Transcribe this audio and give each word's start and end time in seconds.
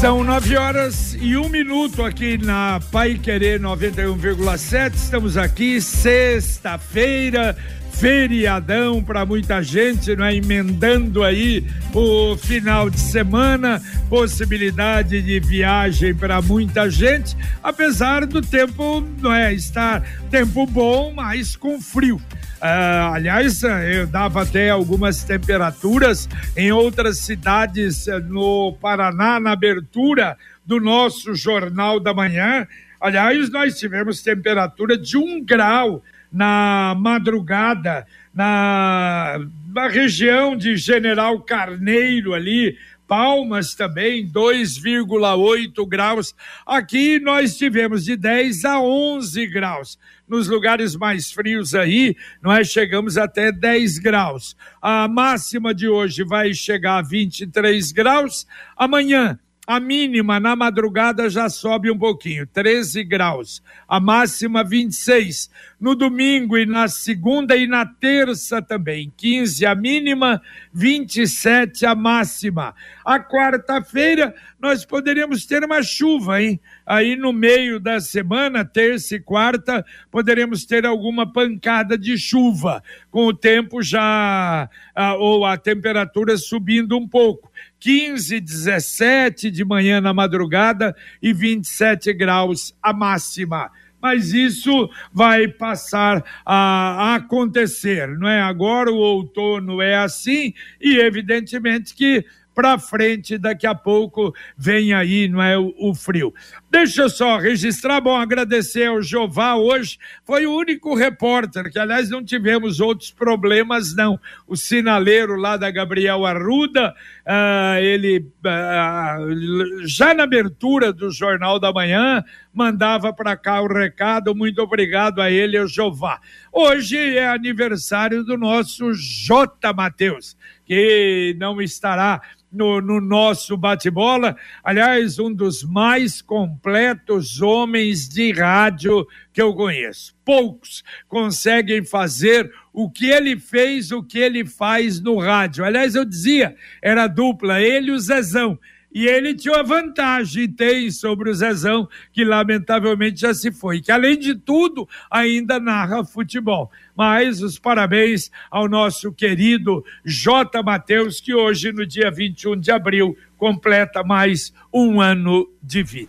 São 0.00 0.22
nove 0.22 0.54
horas 0.58 1.16
e 1.18 1.38
um 1.38 1.48
minuto 1.48 2.04
aqui 2.04 2.36
na 2.36 2.78
Pai 2.92 3.14
Querer 3.14 3.58
91,7. 3.58 4.94
Estamos 4.94 5.38
aqui 5.38 5.80
sexta-feira, 5.80 7.56
feriadão 7.92 9.02
para 9.02 9.24
muita 9.24 9.62
gente, 9.62 10.14
não 10.14 10.26
é? 10.26 10.36
Emendando 10.36 11.24
aí 11.24 11.66
o 11.94 12.36
final 12.36 12.90
de 12.90 13.00
semana, 13.00 13.82
possibilidade 14.10 15.22
de 15.22 15.40
viagem 15.40 16.14
para 16.14 16.42
muita 16.42 16.90
gente, 16.90 17.34
apesar 17.62 18.26
do 18.26 18.42
tempo, 18.42 19.02
não 19.18 19.32
é? 19.32 19.54
Estar 19.54 20.02
tempo 20.30 20.66
bom, 20.66 21.10
mas 21.14 21.56
com 21.56 21.80
frio. 21.80 22.20
Uh, 22.56 23.12
aliás, 23.12 23.62
eu 23.62 24.06
dava 24.06 24.42
até 24.42 24.70
algumas 24.70 25.22
temperaturas 25.22 26.26
em 26.56 26.72
outras 26.72 27.18
cidades 27.18 28.08
eh, 28.08 28.18
no 28.18 28.72
Paraná, 28.80 29.38
na 29.38 29.52
abertura 29.52 30.38
do 30.64 30.80
nosso 30.80 31.34
Jornal 31.34 32.00
da 32.00 32.14
Manhã. 32.14 32.66
Aliás, 32.98 33.50
nós 33.50 33.78
tivemos 33.78 34.22
temperatura 34.22 34.96
de 34.96 35.18
um 35.18 35.44
grau 35.44 36.02
na 36.32 36.94
madrugada, 36.98 38.06
na, 38.34 39.38
na 39.72 39.88
região 39.88 40.56
de 40.56 40.76
General 40.76 41.38
Carneiro 41.40 42.32
ali, 42.32 42.76
Palmas 43.06 43.74
também, 43.74 44.26
2,8 44.28 45.86
graus. 45.86 46.34
Aqui 46.66 47.20
nós 47.20 47.56
tivemos 47.56 48.04
de 48.04 48.16
10 48.16 48.64
a 48.64 48.80
11 48.80 49.46
graus. 49.46 49.98
Nos 50.28 50.48
lugares 50.48 50.96
mais 50.96 51.30
frios 51.30 51.74
aí, 51.74 52.16
nós 52.42 52.68
chegamos 52.68 53.16
até 53.16 53.52
10 53.52 53.98
graus. 53.98 54.56
A 54.82 55.06
máxima 55.06 55.72
de 55.72 55.88
hoje 55.88 56.24
vai 56.24 56.52
chegar 56.52 56.98
a 56.98 57.02
23 57.02 57.92
graus. 57.92 58.46
Amanhã, 58.76 59.38
a 59.66 59.80
mínima 59.80 60.38
na 60.38 60.54
madrugada 60.54 61.28
já 61.28 61.48
sobe 61.48 61.90
um 61.90 61.98
pouquinho, 61.98 62.46
13 62.46 63.02
graus. 63.02 63.60
A 63.88 63.98
máxima 63.98 64.62
26. 64.62 65.50
No 65.78 65.94
domingo 65.94 66.56
e 66.56 66.64
na 66.64 66.88
segunda 66.88 67.56
e 67.56 67.66
na 67.66 67.84
terça 67.84 68.62
também, 68.62 69.12
15 69.16 69.66
a 69.66 69.74
mínima, 69.74 70.40
27 70.72 71.84
a 71.84 71.94
máxima. 71.94 72.74
A 73.04 73.18
quarta-feira 73.18 74.34
nós 74.58 74.84
poderíamos 74.84 75.44
ter 75.44 75.64
uma 75.64 75.82
chuva, 75.82 76.40
hein? 76.40 76.60
Aí 76.86 77.16
no 77.16 77.32
meio 77.32 77.78
da 77.78 78.00
semana, 78.00 78.64
terça 78.64 79.16
e 79.16 79.20
quarta, 79.20 79.84
poderemos 80.10 80.64
ter 80.64 80.86
alguma 80.86 81.30
pancada 81.30 81.98
de 81.98 82.16
chuva, 82.16 82.82
com 83.10 83.26
o 83.26 83.34
tempo 83.34 83.82
já, 83.82 84.70
ou 85.18 85.44
a 85.44 85.58
temperatura 85.58 86.38
subindo 86.38 86.96
um 86.96 87.06
pouco. 87.06 87.50
15, 87.86 88.40
17 88.40 89.48
de 89.48 89.64
manhã 89.64 90.00
na 90.00 90.12
madrugada 90.12 90.92
e 91.22 91.32
27 91.32 92.12
graus 92.14 92.76
a 92.82 92.92
máxima 92.92 93.70
mas 94.02 94.32
isso 94.32 94.88
vai 95.12 95.48
passar 95.48 96.22
a 96.44 97.14
acontecer, 97.14 98.06
não 98.18 98.28
é? 98.28 98.40
Agora 98.40 98.92
o 98.92 98.96
outono 98.96 99.80
é 99.80 99.96
assim 99.96 100.52
e 100.80 100.98
evidentemente 100.98 101.94
que 101.94 102.24
para 102.56 102.78
frente, 102.78 103.36
daqui 103.36 103.66
a 103.66 103.74
pouco 103.74 104.34
vem 104.56 104.94
aí, 104.94 105.28
não 105.28 105.42
é, 105.42 105.58
o, 105.58 105.74
o, 105.78 105.94
frio. 105.94 106.32
Deixa 106.70 107.02
eu 107.02 107.10
só 107.10 107.36
registrar, 107.36 108.00
bom, 108.00 108.16
agradecer 108.16 108.86
ao 108.86 109.02
Jová 109.02 109.56
hoje, 109.56 109.98
foi 110.24 110.46
o 110.46 110.56
único 110.56 110.94
repórter, 110.94 111.70
que 111.70 111.78
aliás 111.78 112.08
não 112.08 112.24
tivemos 112.24 112.80
outros 112.80 113.10
problemas 113.10 113.94
não, 113.94 114.18
o 114.48 114.56
sinaleiro 114.56 115.36
lá 115.36 115.58
da 115.58 115.70
Gabriel 115.70 116.24
Arruda, 116.24 116.94
uh, 117.26 117.78
ele 117.78 118.20
uh, 118.20 119.86
já 119.86 120.14
na 120.14 120.22
abertura 120.22 120.94
do 120.94 121.10
Jornal 121.10 121.60
da 121.60 121.70
Manhã, 121.70 122.24
mandava 122.56 123.12
para 123.12 123.36
cá 123.36 123.60
o 123.60 123.66
recado, 123.66 124.34
muito 124.34 124.62
obrigado 124.62 125.20
a 125.20 125.30
ele, 125.30 125.58
ao 125.58 125.68
Jová. 125.68 126.18
Hoje 126.50 126.96
é 126.96 127.28
aniversário 127.28 128.24
do 128.24 128.38
nosso 128.38 128.94
J. 128.94 129.74
Mateus, 129.74 130.38
que 130.64 131.36
não 131.38 131.60
estará 131.60 132.22
no, 132.50 132.80
no 132.80 132.98
nosso 132.98 133.58
bate-bola. 133.58 134.34
Aliás, 134.64 135.18
um 135.18 135.30
dos 135.30 135.62
mais 135.62 136.22
completos 136.22 137.42
homens 137.42 138.08
de 138.08 138.32
rádio 138.32 139.06
que 139.34 139.42
eu 139.42 139.52
conheço. 139.54 140.16
Poucos 140.24 140.82
conseguem 141.06 141.84
fazer 141.84 142.50
o 142.72 142.90
que 142.90 143.10
ele 143.10 143.38
fez, 143.38 143.92
o 143.92 144.02
que 144.02 144.18
ele 144.18 144.46
faz 144.46 144.98
no 144.98 145.18
rádio. 145.18 145.62
Aliás, 145.62 145.94
eu 145.94 146.06
dizia, 146.06 146.56
era 146.80 147.06
dupla, 147.06 147.60
ele 147.60 147.88
e 147.88 147.92
o 147.92 147.98
Zezão. 147.98 148.58
E 148.96 149.06
ele 149.06 149.34
tinha 149.34 149.52
uma 149.52 149.62
vantagem, 149.62 150.48
tem, 150.48 150.90
sobre 150.90 151.28
o 151.28 151.34
Zezão, 151.34 151.86
que 152.14 152.24
lamentavelmente 152.24 153.20
já 153.20 153.34
se 153.34 153.52
foi, 153.52 153.82
que 153.82 153.92
além 153.92 154.18
de 154.18 154.34
tudo 154.34 154.88
ainda 155.10 155.60
narra 155.60 156.02
futebol. 156.02 156.70
Mas 156.96 157.42
os 157.42 157.58
parabéns 157.58 158.30
ao 158.50 158.66
nosso 158.66 159.12
querido 159.12 159.84
J. 160.02 160.62
Matheus, 160.62 161.20
que 161.20 161.34
hoje, 161.34 161.72
no 161.72 161.84
dia 161.84 162.10
21 162.10 162.58
de 162.58 162.70
abril, 162.70 163.14
completa 163.36 164.02
mais 164.02 164.50
um 164.72 164.98
ano 164.98 165.46
de 165.62 165.82
vida. 165.82 166.08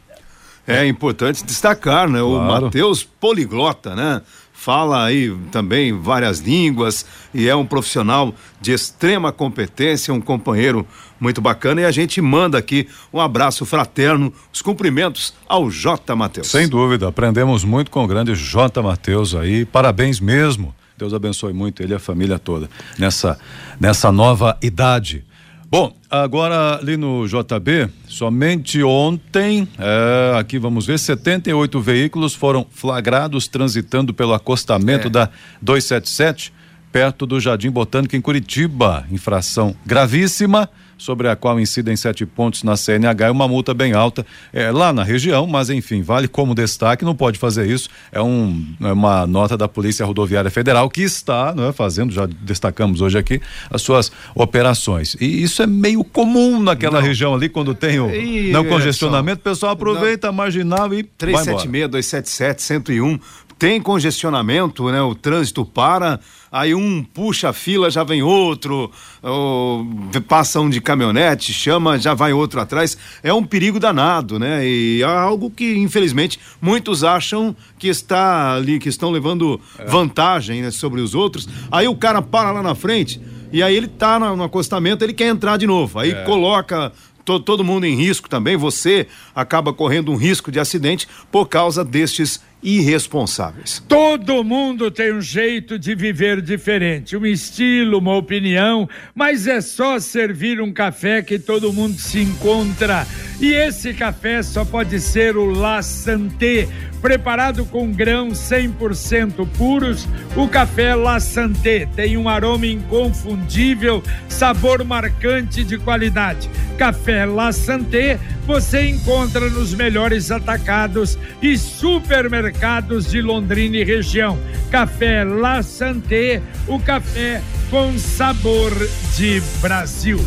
É 0.65 0.87
importante 0.87 1.43
destacar, 1.43 2.07
né? 2.07 2.19
Claro. 2.19 2.27
O 2.29 2.61
Matheus 2.61 3.03
poliglota, 3.03 3.95
né? 3.97 4.21
fala 4.57 5.05
aí 5.05 5.33
também 5.51 5.93
várias 5.93 6.39
línguas 6.39 7.05
e 7.31 7.47
é 7.47 7.55
um 7.55 7.65
profissional 7.65 8.33
de 8.59 8.73
extrema 8.73 9.31
competência, 9.31 10.11
um 10.11 10.19
companheiro 10.19 10.85
muito 11.19 11.41
bacana 11.41 11.81
e 11.81 11.85
a 11.85 11.91
gente 11.91 12.21
manda 12.21 12.57
aqui 12.57 12.87
um 13.11 13.19
abraço 13.19 13.65
fraterno, 13.65 14.33
os 14.53 14.61
cumprimentos 14.61 15.33
ao 15.47 15.69
J. 15.69 16.15
Matheus. 16.15 16.47
Sem 16.47 16.67
dúvida, 16.67 17.07
aprendemos 17.07 17.63
muito 17.63 17.91
com 17.91 18.03
o 18.03 18.07
grande 18.07 18.35
J. 18.35 18.81
Matheus 18.81 19.35
aí, 19.35 19.65
parabéns 19.65 20.19
mesmo. 20.19 20.73
Deus 20.97 21.13
abençoe 21.13 21.53
muito 21.53 21.83
ele 21.83 21.93
e 21.93 21.95
a 21.95 21.99
família 21.99 22.39
toda 22.39 22.69
nessa 22.97 23.37
nessa 23.79 24.11
nova 24.11 24.57
idade. 24.61 25.23
Bom, 25.69 25.93
agora 26.09 26.77
ali 26.77 26.95
no 26.95 27.27
JB, 27.27 27.89
somente 28.07 28.81
ontem, 28.81 29.67
é, 29.77 30.39
aqui 30.39 30.57
vamos 30.57 30.85
ver, 30.85 30.97
78 30.97 31.81
veículos 31.81 32.33
foram 32.33 32.65
flagrados 32.71 33.49
transitando 33.49 34.13
pelo 34.13 34.33
acostamento 34.33 35.07
é. 35.07 35.09
da 35.09 35.29
277, 35.61 36.53
perto 36.89 37.25
do 37.25 37.37
Jardim 37.37 37.69
Botânico 37.69 38.15
em 38.15 38.21
Curitiba. 38.21 39.05
Infração 39.11 39.75
gravíssima 39.85 40.69
sobre 40.97 41.27
a 41.29 41.35
qual 41.35 41.59
incidem 41.59 41.95
sete 41.95 42.25
pontos 42.25 42.63
na 42.63 42.75
CNH 42.75 43.27
e 43.27 43.31
uma 43.31 43.47
multa 43.47 43.73
bem 43.73 43.93
alta 43.93 44.25
é, 44.51 44.71
lá 44.71 44.91
na 44.91 45.03
região, 45.03 45.45
mas 45.45 45.69
enfim, 45.69 46.01
vale 46.01 46.27
como 46.27 46.55
destaque, 46.55 47.05
não 47.05 47.15
pode 47.15 47.37
fazer 47.37 47.69
isso. 47.69 47.89
É, 48.11 48.21
um, 48.21 48.65
é 48.81 48.91
uma 48.91 49.27
nota 49.27 49.57
da 49.57 49.67
Polícia 49.67 50.05
Rodoviária 50.05 50.49
Federal 50.49 50.89
que 50.89 51.03
está 51.03 51.53
é, 51.57 51.71
fazendo, 51.71 52.11
já 52.11 52.25
destacamos 52.25 53.01
hoje 53.01 53.17
aqui, 53.17 53.41
as 53.69 53.81
suas 53.81 54.11
operações. 54.33 55.15
E 55.19 55.43
isso 55.43 55.61
é 55.61 55.67
meio 55.67 56.03
comum 56.03 56.61
naquela 56.61 56.99
não. 56.99 57.07
região 57.07 57.35
ali, 57.35 57.49
quando 57.49 57.73
tem 57.73 57.99
o 57.99 58.09
e, 58.13 58.51
não 58.51 58.65
congestionamento, 58.65 59.39
o 59.39 59.43
pessoal 59.43 59.73
aproveita 59.73 60.29
a 60.29 60.31
marginal 60.31 60.93
e. 60.93 61.03
376, 61.17 61.89
277, 61.89 62.61
101 62.61 63.19
tem 63.57 63.81
congestionamento, 63.81 64.89
né? 64.89 65.01
O 65.01 65.15
trânsito 65.15 65.65
para, 65.65 66.19
aí 66.51 66.75
um 66.75 67.03
puxa 67.03 67.49
a 67.49 67.53
fila, 67.53 67.89
já 67.89 68.03
vem 68.03 68.21
outro, 68.21 68.91
ou, 69.21 69.85
passa 70.27 70.59
um 70.59 70.69
de 70.69 70.79
caminhonete, 70.79 71.51
chama, 71.53 71.97
já 71.97 72.13
vai 72.13 72.33
outro 72.33 72.59
atrás. 72.59 72.97
É 73.23 73.33
um 73.33 73.43
perigo 73.43 73.79
danado, 73.79 74.37
né? 74.37 74.65
E 74.65 75.01
é 75.01 75.05
algo 75.05 75.49
que, 75.49 75.77
infelizmente, 75.77 76.39
muitos 76.61 77.03
acham 77.03 77.55
que 77.79 77.87
está 77.87 78.53
ali, 78.53 78.79
que 78.79 78.89
estão 78.89 79.09
levando 79.09 79.59
é. 79.79 79.85
vantagem 79.85 80.61
né, 80.61 80.71
sobre 80.71 81.01
os 81.01 81.15
outros. 81.15 81.47
Aí 81.71 81.87
o 81.87 81.95
cara 81.95 82.21
para 82.21 82.51
lá 82.51 82.61
na 82.61 82.75
frente. 82.75 83.19
E 83.51 83.63
aí 83.63 83.75
ele 83.75 83.87
tá 83.87 84.19
no 84.19 84.43
acostamento, 84.43 85.03
ele 85.03 85.13
quer 85.13 85.27
entrar 85.27 85.57
de 85.57 85.65
novo. 85.65 85.99
Aí 85.99 86.11
é. 86.11 86.23
coloca 86.25 86.91
todo, 87.27 87.43
todo 87.43 87.63
mundo 87.63 87.85
em 87.85 87.95
risco 87.95 88.29
também. 88.29 88.55
Você 88.55 89.07
acaba 89.35 89.73
correndo 89.73 90.11
um 90.11 90.15
risco 90.15 90.49
de 90.49 90.59
acidente 90.59 91.07
por 91.29 91.47
causa 91.47 91.83
destes 91.83 92.41
irresponsáveis. 92.61 93.83
Todo 93.87 94.43
mundo 94.43 94.89
tem 94.89 95.13
um 95.13 95.21
jeito 95.21 95.77
de 95.77 95.93
viver 95.95 96.41
diferente, 96.41 97.15
um 97.15 97.25
estilo, 97.25 97.99
uma 97.99 98.15
opinião, 98.15 98.89
mas 99.13 99.47
é 99.47 99.61
só 99.61 99.99
servir 99.99 100.59
um 100.59 100.73
café 100.73 101.21
que 101.21 101.37
todo 101.37 101.71
mundo 101.71 101.99
se 101.99 102.19
encontra. 102.19 103.05
E 103.39 103.53
esse 103.53 103.93
café 103.93 104.41
só 104.41 104.65
pode 104.65 104.99
ser 104.99 105.37
o 105.37 105.45
La 105.45 105.81
Santé 105.81 106.67
Preparado 107.01 107.63
com 107.65 107.91
grãos 107.91 108.39
100% 108.39 109.47
puros, 109.57 110.07
o 110.35 110.47
café 110.47 110.95
La 110.95 111.19
Santé 111.19 111.87
tem 111.95 112.17
um 112.17 112.27
aroma 112.27 112.65
inconfundível, 112.65 114.03
sabor 114.27 114.83
marcante 114.83 115.63
de 115.63 115.77
qualidade. 115.77 116.49
Café 116.77 117.25
La 117.25 117.51
Santé 117.51 118.19
você 118.45 118.87
encontra 118.87 119.49
nos 119.49 119.73
melhores 119.73 120.31
atacados 120.31 121.17
e 121.41 121.57
supermercados 121.57 123.11
de 123.11 123.21
Londrina 123.21 123.77
e 123.77 123.83
região. 123.83 124.37
Café 124.71 125.23
La 125.23 125.61
Santé, 125.61 126.41
o 126.67 126.79
café 126.79 127.41
com 127.69 127.97
sabor 127.97 128.71
de 129.15 129.41
Brasil. 129.61 130.19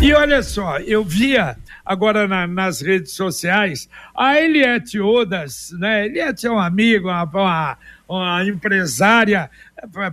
E 0.00 0.14
olha 0.14 0.42
só, 0.42 0.78
eu 0.78 1.04
via 1.04 1.56
agora 1.84 2.26
na, 2.26 2.46
nas 2.46 2.80
redes 2.80 3.12
sociais 3.12 3.88
a 4.14 4.40
Eliette 4.40 4.98
Odas, 4.98 5.74
né? 5.78 6.06
Eliette 6.06 6.46
é 6.46 6.50
um 6.50 6.58
amigo, 6.58 7.08
uma, 7.08 7.24
uma, 7.24 7.78
uma 8.08 8.44
empresária 8.44 9.50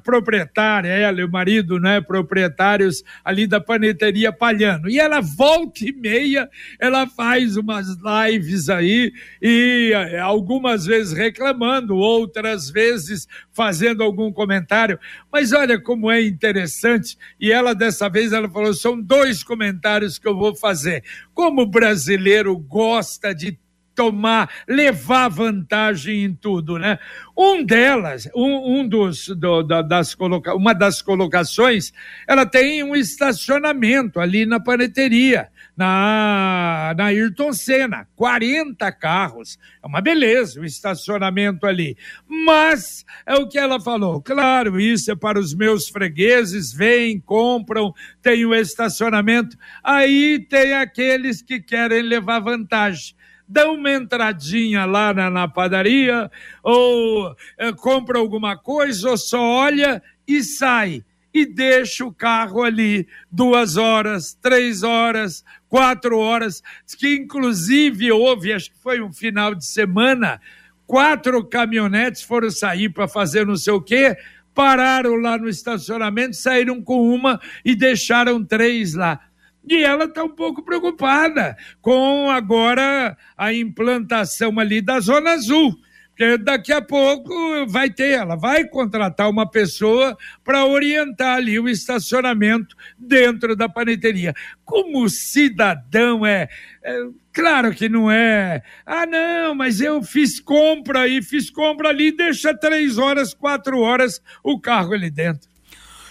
proprietária, 0.04 0.89
ela 0.89 1.21
e 1.21 1.24
o 1.24 1.31
marido, 1.31 1.80
né, 1.80 2.01
proprietários 2.01 3.04
ali 3.24 3.48
da 3.48 3.62
paneteria 3.62 4.31
Palhano. 4.31 4.89
E 4.89 5.00
ela 5.00 5.21
volta 5.21 5.86
e 5.86 5.94
meia, 5.94 6.50
ela 6.80 7.07
faz 7.07 7.56
umas 7.56 7.88
lives 7.98 8.69
aí 8.69 9.12
e 9.42 9.92
é, 9.94 10.19
algumas 10.19 10.86
vezes 10.86 11.13
reclamando, 11.13 11.95
outras 11.95 12.69
vezes 12.69 13.27
fazendo 13.51 14.04
algum 14.04 14.31
comentário. 14.31 15.00
Mas 15.31 15.54
olha 15.54 15.80
como 15.80 16.12
é 16.12 16.21
interessante. 16.21 17.18
E 17.39 17.51
ela 17.51 17.74
dessa 17.74 18.10
vez 18.10 18.33
ela 18.33 18.50
falou: 18.50 18.74
são 18.74 19.00
dois 19.00 19.44
comentários 19.44 20.19
que 20.19 20.27
eu 20.27 20.38
vou 20.38 20.56
fazer. 20.56 21.04
Como 21.33 21.62
o 21.62 21.68
brasileiro 21.68 22.57
gosta 22.57 23.33
de 23.33 23.57
tomar, 23.95 24.50
levar 24.68 25.30
vantagem 25.30 26.24
em 26.24 26.34
tudo, 26.34 26.78
né? 26.78 27.00
Um 27.38 27.63
delas, 27.63 28.30
um, 28.36 28.80
um 28.80 28.88
dos, 28.88 29.28
do, 29.30 29.63
da, 29.63 29.81
das 29.81 30.13
coloca, 30.13 30.56
uma 30.56 30.74
das 30.74 31.01
colocações, 31.01 31.92
ela 32.28 32.45
tem 32.45 32.84
um 32.84 32.95
estacionamento 32.95 34.19
ali 34.19 34.45
na 34.45 34.60
paneteria, 34.60 35.50
na, 35.75 36.94
na 36.95 37.06
Ayrton 37.06 37.51
Senna, 37.51 38.07
40 38.16 38.92
carros, 38.92 39.57
é 39.81 39.88
uma 39.88 40.01
beleza 40.01 40.60
o 40.60 40.66
estacionamento 40.66 41.66
ali, 41.66 41.98
mas 42.28 43.06
é 43.25 43.36
o 43.36 43.48
que 43.48 43.57
ela 43.57 43.80
falou, 43.80 44.22
claro, 44.22 44.80
isso 44.80 45.12
é 45.12 45.16
para 45.16 45.39
os 45.39 45.54
meus 45.54 45.89
fregueses, 45.89 46.72
vêm, 46.72 47.19
compram, 47.19 47.94
tem 48.22 48.46
o 48.46 48.54
estacionamento, 48.54 49.57
aí 49.84 50.39
tem 50.50 50.74
aqueles 50.74 51.42
que 51.42 51.60
querem 51.60 52.01
levar 52.01 52.39
vantagem, 52.39 53.16
dá 53.53 53.69
uma 53.69 53.94
entradinha 53.94 54.83
lá 54.83 55.13
na, 55.13 55.29
na 55.29 55.47
padaria, 55.47 56.29
ou 56.63 57.35
é, 57.55 57.71
compra 57.71 58.17
alguma 58.17 58.57
coisa, 58.57 59.11
ou 59.11 59.17
só 59.17 59.39
olha 59.39 60.01
e 60.27 60.41
sai. 60.44 61.05
E 61.31 61.45
deixa 61.45 62.03
o 62.03 62.11
carro 62.11 62.63
ali 62.63 63.07
duas 63.31 63.77
horas, 63.77 64.33
três 64.41 64.81
horas, 64.81 65.44
quatro 65.69 66.17
horas, 66.17 66.63
que 66.97 67.15
inclusive 67.15 68.11
houve, 68.11 68.53
acho 68.53 68.71
que 68.71 68.77
foi 68.79 69.01
um 69.01 69.13
final 69.13 69.53
de 69.53 69.65
semana, 69.65 70.41
quatro 70.88 71.44
caminhonetes 71.45 72.23
foram 72.23 72.50
sair 72.50 72.89
para 72.89 73.07
fazer 73.07 73.45
não 73.45 73.55
sei 73.55 73.73
o 73.73 73.81
quê, 73.81 74.17
pararam 74.53 75.15
lá 75.15 75.38
no 75.38 75.47
estacionamento, 75.47 76.35
saíram 76.35 76.81
com 76.81 77.07
uma 77.13 77.39
e 77.63 77.75
deixaram 77.75 78.44
três 78.44 78.95
lá. 78.95 79.19
E 79.68 79.83
ela 79.83 80.06
está 80.06 80.24
um 80.24 80.30
pouco 80.30 80.63
preocupada 80.63 81.56
com 81.81 82.30
agora 82.30 83.18
a 83.38 83.54
implantação 83.54 84.60
ali 84.60 84.81
da 84.81 85.00
Zona 85.00 85.31
Azul. 85.31 85.77
Porque 86.10 86.38
daqui 86.38 86.71
a 86.71 86.81
pouco 86.81 87.33
vai 87.68 87.89
ter, 87.89 88.12
ela 88.12 88.36
vai 88.36 88.65
contratar 88.65 89.27
uma 89.27 89.50
pessoa 89.50 90.15
para 90.44 90.63
orientar 90.63 91.38
ali 91.38 91.60
o 91.60 91.68
estacionamento 91.68 92.75
dentro 93.00 93.56
da 93.56 93.68
paneteria. 93.68 94.31
Como 94.63 95.10
cidadão 95.10 96.24
é, 96.24 96.48
é, 96.83 97.00
claro 97.33 97.74
que 97.74 97.89
não 97.89 98.12
é. 98.12 98.62
Ah, 98.86 99.07
não, 99.07 99.56
mas 99.56 99.81
eu 99.81 100.04
fiz 100.04 100.39
compra 100.39 101.07
e 101.07 101.19
fiz 101.24 101.50
compra 101.50 101.89
ali, 101.89 102.15
deixa 102.15 102.56
três 102.56 103.00
horas, 103.00 103.33
quatro 103.33 103.80
horas 103.80 104.21
o 104.44 104.60
carro 104.60 104.94
ali 104.94 105.10
dentro. 105.10 105.50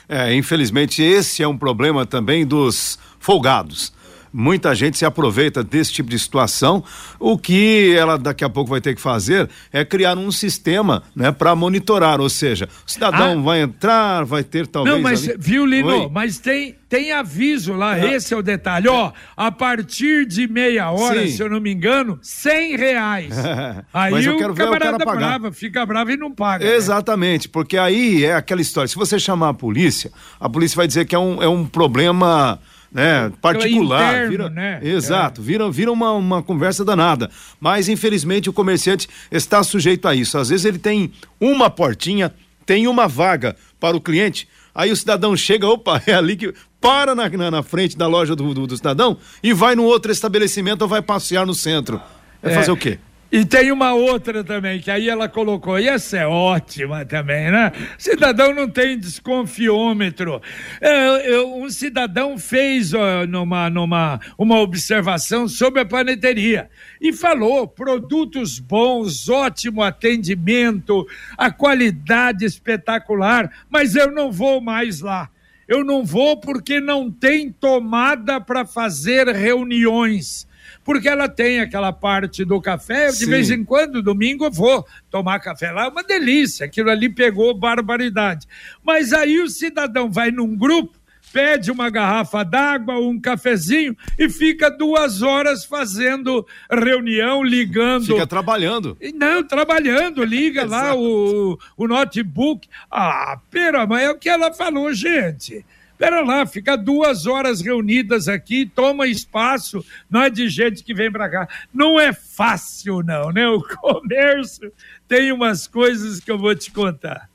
É, 0.08 0.34
infelizmente 0.34 1.00
esse 1.00 1.44
é 1.44 1.48
um 1.48 1.56
problema 1.56 2.04
também 2.04 2.44
dos 2.44 2.98
folgados. 3.22 3.92
Muita 4.32 4.74
gente 4.74 4.96
se 4.96 5.04
aproveita 5.04 5.62
desse 5.62 5.92
tipo 5.92 6.08
de 6.08 6.18
situação. 6.18 6.82
O 7.20 7.36
que 7.36 7.94
ela 7.94 8.16
daqui 8.16 8.42
a 8.42 8.48
pouco 8.48 8.70
vai 8.70 8.80
ter 8.80 8.94
que 8.94 9.00
fazer 9.00 9.48
é 9.70 9.84
criar 9.84 10.16
um 10.16 10.32
sistema, 10.32 11.02
né, 11.14 11.30
para 11.30 11.54
monitorar, 11.54 12.18
ou 12.18 12.30
seja, 12.30 12.66
o 12.86 12.90
cidadão 12.90 13.40
ah. 13.40 13.42
vai 13.42 13.60
entrar, 13.60 14.24
vai 14.24 14.42
ter 14.42 14.66
talvez. 14.66 14.96
Não, 14.96 15.02
mas 15.02 15.28
ali... 15.28 15.36
viu, 15.38 15.66
Lino? 15.66 15.88
Oi? 15.88 16.10
Mas 16.10 16.38
tem 16.38 16.76
tem 16.88 17.10
aviso 17.10 17.72
lá, 17.72 17.98
é. 17.98 18.16
esse 18.16 18.34
é 18.34 18.36
o 18.36 18.42
detalhe. 18.42 18.86
Ó, 18.86 19.12
a 19.34 19.50
partir 19.50 20.26
de 20.26 20.46
meia 20.46 20.90
hora, 20.90 21.22
Sim. 21.26 21.32
se 21.32 21.42
eu 21.42 21.48
não 21.48 21.58
me 21.58 21.72
engano, 21.72 22.18
cem 22.20 22.76
reais. 22.76 23.34
aí 23.94 24.12
Mas 24.12 24.26
eu 24.26 24.36
quero 24.36 24.52
o 24.52 24.54
ver 24.54 24.64
camarada 24.64 24.96
o 24.96 24.98
cara 24.98 25.04
pagar. 25.06 25.38
brava, 25.38 25.52
fica 25.52 25.86
bravo 25.86 26.10
e 26.10 26.18
não 26.18 26.30
paga. 26.30 26.66
Né? 26.66 26.74
Exatamente, 26.74 27.48
né? 27.48 27.50
porque 27.50 27.78
aí 27.78 28.26
é 28.26 28.34
aquela 28.34 28.60
história. 28.60 28.88
Se 28.88 28.96
você 28.96 29.18
chamar 29.18 29.48
a 29.48 29.54
polícia, 29.54 30.12
a 30.38 30.50
polícia 30.50 30.76
vai 30.76 30.86
dizer 30.86 31.06
que 31.06 31.14
é 31.14 31.18
um, 31.18 31.42
é 31.42 31.48
um 31.48 31.64
problema 31.64 32.60
né, 32.92 33.32
particular. 33.40 34.14
Interno, 34.14 34.30
vira, 34.30 34.50
né? 34.50 34.80
Exato, 34.82 35.40
é. 35.40 35.44
vira, 35.44 35.70
vira 35.70 35.90
uma, 35.90 36.12
uma 36.12 36.42
conversa 36.42 36.84
danada. 36.84 37.30
Mas, 37.60 37.88
infelizmente, 37.88 38.50
o 38.50 38.52
comerciante 38.52 39.08
está 39.30 39.62
sujeito 39.62 40.06
a 40.06 40.14
isso. 40.14 40.36
Às 40.36 40.50
vezes 40.50 40.66
ele 40.66 40.78
tem 40.78 41.12
uma 41.40 41.70
portinha, 41.70 42.32
tem 42.66 42.86
uma 42.86 43.08
vaga 43.08 43.56
para 43.80 43.96
o 43.96 44.00
cliente. 44.00 44.46
Aí 44.74 44.90
o 44.90 44.96
cidadão 44.96 45.36
chega, 45.36 45.66
opa, 45.66 46.02
é 46.06 46.14
ali 46.14 46.36
que. 46.36 46.52
Para 46.80 47.14
na, 47.14 47.28
na, 47.28 47.48
na 47.48 47.62
frente 47.62 47.96
da 47.96 48.08
loja 48.08 48.34
do, 48.34 48.52
do, 48.52 48.66
do, 48.66 48.76
cidadão 48.76 49.16
e 49.40 49.52
vai 49.52 49.76
no 49.76 49.84
outro 49.84 50.10
estabelecimento 50.10 50.82
ou 50.82 50.88
vai 50.88 51.00
passear 51.00 51.46
no 51.46 51.54
centro. 51.54 52.02
É, 52.42 52.50
é 52.50 52.54
fazer 52.56 52.72
o 52.72 52.76
quê? 52.76 52.98
E 53.32 53.46
tem 53.46 53.72
uma 53.72 53.94
outra 53.94 54.44
também, 54.44 54.78
que 54.78 54.90
aí 54.90 55.08
ela 55.08 55.26
colocou, 55.26 55.78
e 55.78 55.88
essa 55.88 56.18
é 56.18 56.26
ótima 56.26 57.02
também, 57.06 57.50
né? 57.50 57.72
Cidadão 57.96 58.52
não 58.52 58.68
tem 58.68 58.98
desconfiômetro. 58.98 60.42
É, 60.78 61.34
eu, 61.34 61.56
um 61.56 61.70
cidadão 61.70 62.36
fez 62.36 62.92
ó, 62.92 63.26
numa, 63.26 63.70
numa 63.70 64.20
uma 64.36 64.60
observação 64.60 65.48
sobre 65.48 65.80
a 65.80 65.86
paneteria 65.86 66.68
e 67.00 67.10
falou: 67.10 67.66
produtos 67.66 68.58
bons, 68.58 69.30
ótimo 69.30 69.82
atendimento, 69.82 71.06
a 71.38 71.50
qualidade 71.50 72.44
espetacular, 72.44 73.50
mas 73.70 73.96
eu 73.96 74.12
não 74.12 74.30
vou 74.30 74.60
mais 74.60 75.00
lá. 75.00 75.30
Eu 75.66 75.82
não 75.82 76.04
vou 76.04 76.36
porque 76.36 76.80
não 76.80 77.10
tem 77.10 77.50
tomada 77.50 78.38
para 78.38 78.66
fazer 78.66 79.26
reuniões 79.28 80.46
porque 80.84 81.08
ela 81.08 81.28
tem 81.28 81.60
aquela 81.60 81.92
parte 81.92 82.44
do 82.44 82.60
café. 82.60 83.08
De 83.08 83.16
Sim. 83.16 83.30
vez 83.30 83.50
em 83.50 83.64
quando, 83.64 84.02
domingo, 84.02 84.44
eu 84.44 84.50
vou 84.50 84.86
tomar 85.10 85.40
café 85.40 85.70
lá, 85.70 85.86
é 85.86 85.88
uma 85.88 86.02
delícia. 86.02 86.66
Aquilo 86.66 86.90
ali 86.90 87.08
pegou 87.08 87.54
barbaridade. 87.56 88.46
Mas 88.82 89.12
aí 89.12 89.40
o 89.40 89.48
cidadão 89.48 90.10
vai 90.10 90.30
num 90.30 90.56
grupo 90.56 91.02
pede 91.32 91.70
uma 91.70 91.88
garrafa 91.88 92.44
d'água, 92.44 92.98
um 92.98 93.18
cafezinho 93.18 93.96
e 94.18 94.28
fica 94.28 94.70
duas 94.70 95.22
horas 95.22 95.64
fazendo 95.64 96.46
reunião, 96.70 97.42
ligando. 97.42 98.04
Fica 98.04 98.26
trabalhando. 98.26 98.96
Não, 99.14 99.42
trabalhando, 99.42 100.22
liga 100.22 100.64
lá 100.68 100.94
o, 100.94 101.58
o 101.76 101.88
notebook. 101.88 102.68
Ah, 102.90 103.38
pera, 103.50 103.86
mas 103.86 104.02
é 104.02 104.10
o 104.10 104.18
que 104.18 104.28
ela 104.28 104.52
falou, 104.52 104.92
gente. 104.92 105.64
Pera 106.02 106.20
lá, 106.20 106.44
fica 106.44 106.74
duas 106.74 107.26
horas 107.26 107.60
reunidas 107.60 108.26
aqui, 108.26 108.66
toma 108.66 109.06
espaço, 109.06 109.84
não 110.10 110.20
é 110.20 110.28
de 110.28 110.48
gente 110.48 110.82
que 110.82 110.92
vem 110.92 111.12
para 111.12 111.30
cá. 111.30 111.48
Não 111.72 112.00
é 112.00 112.12
fácil, 112.12 113.04
não, 113.04 113.30
né? 113.30 113.46
O 113.46 113.62
comércio 113.80 114.72
tem 115.06 115.30
umas 115.30 115.68
coisas 115.68 116.18
que 116.18 116.28
eu 116.28 116.36
vou 116.36 116.56
te 116.56 116.72
contar. 116.72 117.30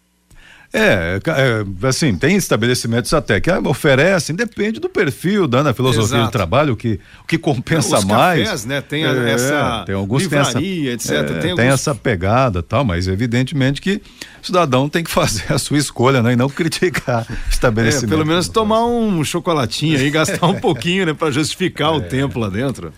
É, 0.73 1.19
é, 1.25 1.87
assim, 1.87 2.17
tem 2.17 2.35
estabelecimentos 2.35 3.13
até 3.13 3.39
que 3.39 3.49
oferecem, 3.51 4.35
depende 4.35 4.79
do 4.79 4.89
perfil, 4.89 5.47
da 5.47 5.73
filosofia 5.73 6.17
Exato. 6.17 6.25
de 6.25 6.31
trabalho, 6.31 6.73
o 6.73 6.77
que, 6.77 6.99
que 7.25 7.37
compensa 7.37 7.97
Os 7.97 8.03
mais. 8.03 8.43
Cafés, 8.43 8.65
né? 8.65 8.81
Tem 8.81 9.05
é, 9.05 9.31
essa 9.31 9.83
tem 9.85 9.95
alguns 9.95 10.23
livraria, 10.23 10.51
tem 10.51 10.93
essa, 10.93 11.15
etc. 11.15 11.35
É, 11.35 11.39
tem, 11.39 11.55
tem 11.55 11.67
essa 11.67 11.95
pegada 11.95 12.61
tal, 12.61 12.83
mas 12.83 13.07
evidentemente 13.07 13.81
que 13.81 14.01
o 14.41 14.45
cidadão 14.45 14.89
tem 14.89 15.03
que 15.03 15.09
fazer 15.11 15.53
a 15.53 15.57
sua 15.57 15.77
escolha, 15.77 16.21
né? 16.21 16.33
E 16.33 16.35
não 16.35 16.49
criticar 16.49 17.25
estabelecimento. 17.49 18.05
É, 18.05 18.09
pelo 18.09 18.25
menos 18.25 18.49
tomar 18.49 18.85
um 18.85 19.23
chocolatinho 19.23 19.97
aí, 19.97 20.09
gastar 20.09 20.47
um 20.47 20.59
pouquinho, 20.59 21.05
né? 21.05 21.13
Para 21.13 21.31
justificar 21.31 21.93
o 21.93 21.99
é. 21.99 22.01
tempo 22.01 22.39
lá 22.39 22.49
dentro. 22.49 22.91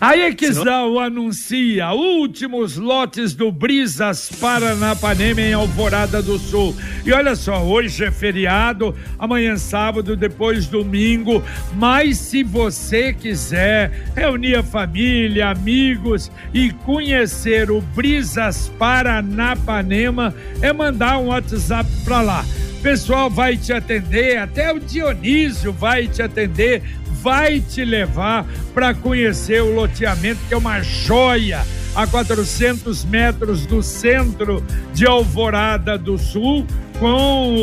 A 0.00 0.16
Exal 0.16 0.98
anuncia 0.98 1.92
últimos 1.92 2.76
lotes 2.76 3.34
do 3.34 3.52
Brisas 3.52 4.30
Paranapanema 4.40 5.40
em 5.40 5.52
Alvorada 5.52 6.22
do 6.22 6.38
Sul. 6.38 6.74
E 7.04 7.12
olha 7.12 7.36
só, 7.36 7.62
hoje 7.62 8.04
é 8.04 8.10
feriado, 8.10 8.94
amanhã 9.18 9.56
sábado, 9.56 10.16
depois 10.16 10.66
domingo. 10.66 11.42
Mas 11.74 12.18
se 12.18 12.42
você 12.42 13.12
quiser 13.12 14.10
reunir 14.14 14.56
a 14.56 14.62
família, 14.62 15.50
amigos 15.50 16.30
e 16.52 16.70
conhecer 16.70 17.70
o 17.70 17.80
Brisas 17.80 18.70
Paranapanema, 18.78 20.34
é 20.60 20.72
mandar 20.72 21.18
um 21.18 21.28
WhatsApp 21.28 21.88
para 22.04 22.20
lá. 22.20 22.44
O 22.78 22.82
pessoal 22.82 23.28
vai 23.28 23.58
te 23.58 23.74
atender, 23.74 24.38
até 24.38 24.72
o 24.72 24.80
Dionísio 24.80 25.70
vai 25.70 26.08
te 26.08 26.22
atender 26.22 26.82
vai 27.22 27.60
te 27.60 27.84
levar 27.84 28.46
para 28.72 28.94
conhecer 28.94 29.62
o 29.62 29.74
loteamento, 29.74 30.40
que 30.48 30.54
é 30.54 30.56
uma 30.56 30.80
joia 30.82 31.64
a 31.94 32.06
400 32.06 33.04
metros 33.04 33.66
do 33.66 33.82
centro 33.82 34.64
de 34.94 35.06
Alvorada 35.06 35.98
do 35.98 36.16
Sul, 36.16 36.66
com 36.98 37.56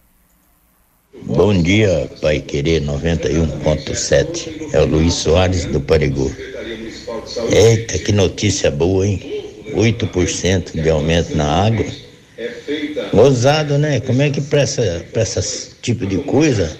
Bom 1.22 1.62
dia, 1.62 2.10
Pai 2.20 2.40
Querer 2.40 2.82
91.7. 2.82 4.72
É 4.72 4.80
o 4.80 4.84
Luiz 4.84 5.14
Soares 5.14 5.64
do 5.64 5.80
Parigô. 5.80 6.28
Eita, 7.50 7.98
que 8.00 8.10
notícia 8.10 8.68
boa, 8.68 9.06
hein? 9.06 9.44
8% 9.74 10.82
de 10.82 10.90
aumento 10.90 11.36
na 11.36 11.66
água. 11.66 11.86
Gozado, 13.12 13.78
né? 13.78 14.00
Como 14.00 14.22
é 14.22 14.30
que 14.30 14.40
para 14.40 14.64
esse 14.64 15.70
tipo 15.80 16.04
de 16.04 16.18
coisa 16.18 16.76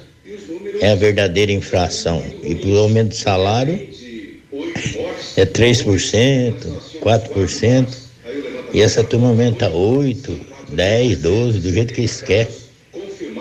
é 0.81 0.91
a 0.91 0.97
verdadeira 0.97 1.53
inflação? 1.53 2.21
E 2.43 2.57
para 2.57 2.71
o 2.71 2.79
aumento 2.79 3.11
de 3.11 3.17
salário 3.17 3.89
é 5.37 5.47
3%, 5.47 6.55
4%. 7.01 7.87
E 8.73 8.81
essa 8.81 9.05
turma 9.05 9.29
aumenta 9.29 9.71
8, 9.71 10.41
10, 10.73 11.19
12, 11.19 11.61
do 11.61 11.73
jeito 11.73 11.95
que 11.95 12.01
eles 12.01 12.21
querem. 12.21 12.64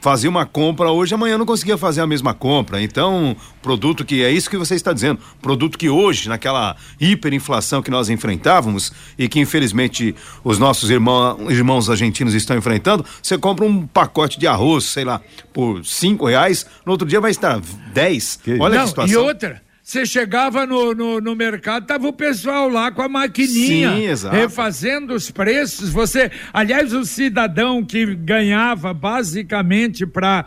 fazia 0.00 0.28
uma 0.28 0.46
compra 0.46 0.90
hoje, 0.90 1.14
amanhã 1.14 1.38
não 1.38 1.46
conseguia 1.46 1.76
fazer 1.76 2.00
a 2.00 2.06
mesma 2.06 2.34
compra. 2.34 2.80
Então, 2.80 3.36
produto 3.62 4.04
que 4.04 4.22
é 4.22 4.30
isso 4.30 4.48
que 4.50 4.56
você 4.56 4.74
está 4.74 4.92
dizendo, 4.92 5.20
produto 5.40 5.78
que 5.78 5.88
hoje, 5.88 6.28
naquela 6.28 6.76
hiperinflação 7.00 7.82
que 7.82 7.90
nós 7.90 8.08
enfrentávamos 8.08 8.92
e 9.18 9.28
que 9.28 9.40
infelizmente 9.40 10.14
os 10.44 10.58
nossos 10.58 10.90
irmão, 10.90 11.50
irmãos 11.50 11.90
argentinos 11.90 12.34
estão 12.34 12.56
enfrentando, 12.56 13.04
você 13.22 13.36
compra 13.38 13.64
um 13.64 13.86
pacote 13.86 14.38
de 14.38 14.46
arroz, 14.46 14.84
sei 14.84 15.04
lá, 15.04 15.20
por 15.52 15.84
cinco 15.84 16.26
reais, 16.26 16.66
no 16.84 16.92
outro 16.92 17.06
dia 17.06 17.20
vai 17.20 17.30
estar 17.30 17.60
dez. 17.92 18.38
Que 18.42 18.58
Olha 18.58 18.76
não, 18.76 18.82
que 18.82 18.88
situação. 18.88 19.14
E 19.14 19.16
outra, 19.16 19.62
você 19.86 20.04
chegava 20.04 20.66
no, 20.66 20.92
no, 20.92 21.20
no, 21.20 21.36
mercado, 21.36 21.86
tava 21.86 22.08
o 22.08 22.12
pessoal 22.12 22.68
lá 22.68 22.90
com 22.90 23.02
a 23.02 23.08
maquininha, 23.08 24.16
Sim, 24.16 24.28
refazendo 24.28 25.14
os 25.14 25.30
preços. 25.30 25.90
Você, 25.90 26.28
aliás, 26.52 26.92
o 26.92 27.04
cidadão 27.04 27.84
que 27.84 28.16
ganhava 28.16 28.92
basicamente 28.92 30.04
para 30.04 30.44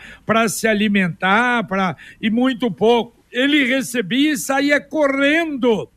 se 0.50 0.68
alimentar, 0.68 1.66
para 1.66 1.96
e 2.22 2.30
muito 2.30 2.70
pouco, 2.70 3.24
ele 3.32 3.64
recebia 3.64 4.34
e 4.34 4.38
saía 4.38 4.82
correndo 4.82 5.90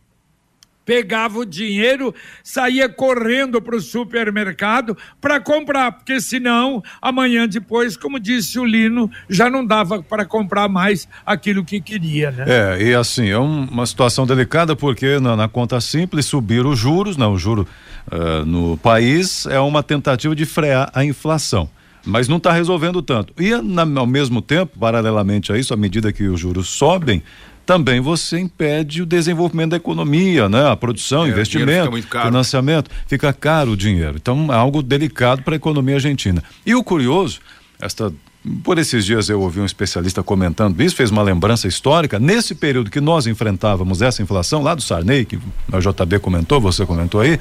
pegava 0.84 1.38
o 1.38 1.44
dinheiro, 1.44 2.14
saía 2.42 2.88
correndo 2.88 3.60
para 3.60 3.76
o 3.76 3.80
supermercado 3.80 4.96
para 5.20 5.40
comprar, 5.40 5.92
porque 5.92 6.20
senão, 6.20 6.82
amanhã 7.00 7.48
depois, 7.48 7.96
como 7.96 8.18
disse 8.18 8.58
o 8.58 8.64
Lino, 8.64 9.10
já 9.28 9.48
não 9.48 9.64
dava 9.64 10.02
para 10.02 10.24
comprar 10.24 10.68
mais 10.68 11.08
aquilo 11.24 11.64
que 11.64 11.80
queria, 11.80 12.30
né? 12.30 12.44
É, 12.46 12.82
e 12.82 12.94
assim, 12.94 13.28
é 13.28 13.38
um, 13.38 13.64
uma 13.64 13.86
situação 13.86 14.26
delicada 14.26 14.74
porque 14.74 15.18
na, 15.18 15.36
na, 15.36 15.48
conta 15.48 15.80
simples 15.80 16.26
subir 16.26 16.64
os 16.66 16.78
juros, 16.78 17.16
não, 17.16 17.32
o 17.32 17.38
juro 17.38 17.66
uh, 18.10 18.44
no 18.44 18.76
país 18.76 19.46
é 19.46 19.60
uma 19.60 19.82
tentativa 19.82 20.34
de 20.34 20.44
frear 20.44 20.90
a 20.94 21.04
inflação 21.04 21.68
mas 22.04 22.28
não 22.28 22.36
está 22.36 22.52
resolvendo 22.52 23.00
tanto. 23.00 23.32
E 23.40 23.50
na, 23.62 23.82
ao 23.82 24.06
mesmo 24.06 24.42
tempo, 24.42 24.78
paralelamente 24.78 25.52
a 25.52 25.58
isso, 25.58 25.72
à 25.72 25.76
medida 25.76 26.12
que 26.12 26.24
os 26.24 26.40
juros 26.40 26.68
sobem, 26.68 27.22
também 27.64 28.00
você 28.00 28.38
impede 28.38 29.02
o 29.02 29.07
desenvolvimento 29.07 29.71
da 29.71 29.76
economia, 29.76 30.49
né? 30.49 30.71
A 30.71 30.76
produção, 30.76 31.25
é, 31.25 31.28
investimento, 31.28 31.92
fica 31.92 32.25
financiamento, 32.25 32.90
fica 33.07 33.33
caro 33.33 33.73
o 33.73 33.76
dinheiro. 33.76 34.16
Então 34.16 34.52
é 34.52 34.57
algo 34.57 34.83
delicado 34.83 35.42
para 35.42 35.54
a 35.54 35.57
economia 35.57 35.97
argentina. 35.97 36.42
E 36.66 36.75
o 36.75 36.83
curioso, 36.83 37.40
esta 37.81 38.12
por 38.64 38.76
esses 38.76 39.04
dias 39.04 39.28
eu 39.28 39.40
ouvi 39.40 39.61
um 39.61 39.64
especialista 39.64 40.23
comentando 40.23 40.81
isso, 40.83 40.97
fez 40.97 41.11
uma 41.11 41.23
lembrança 41.23 41.69
histórica. 41.69 42.19
Nesse 42.19 42.54
período 42.54 42.90
que 42.90 43.00
nós 43.00 43.26
enfrentávamos 43.26 44.02
essa 44.02 44.21
inflação, 44.21 44.62
lá 44.62 44.75
do 44.75 44.83
Sarney, 44.83 45.25
que 45.25 45.37
o 45.37 45.78
JB 45.78 46.19
comentou, 46.19 46.61
você 46.61 46.85
comentou 46.85 47.21
aí, 47.21 47.38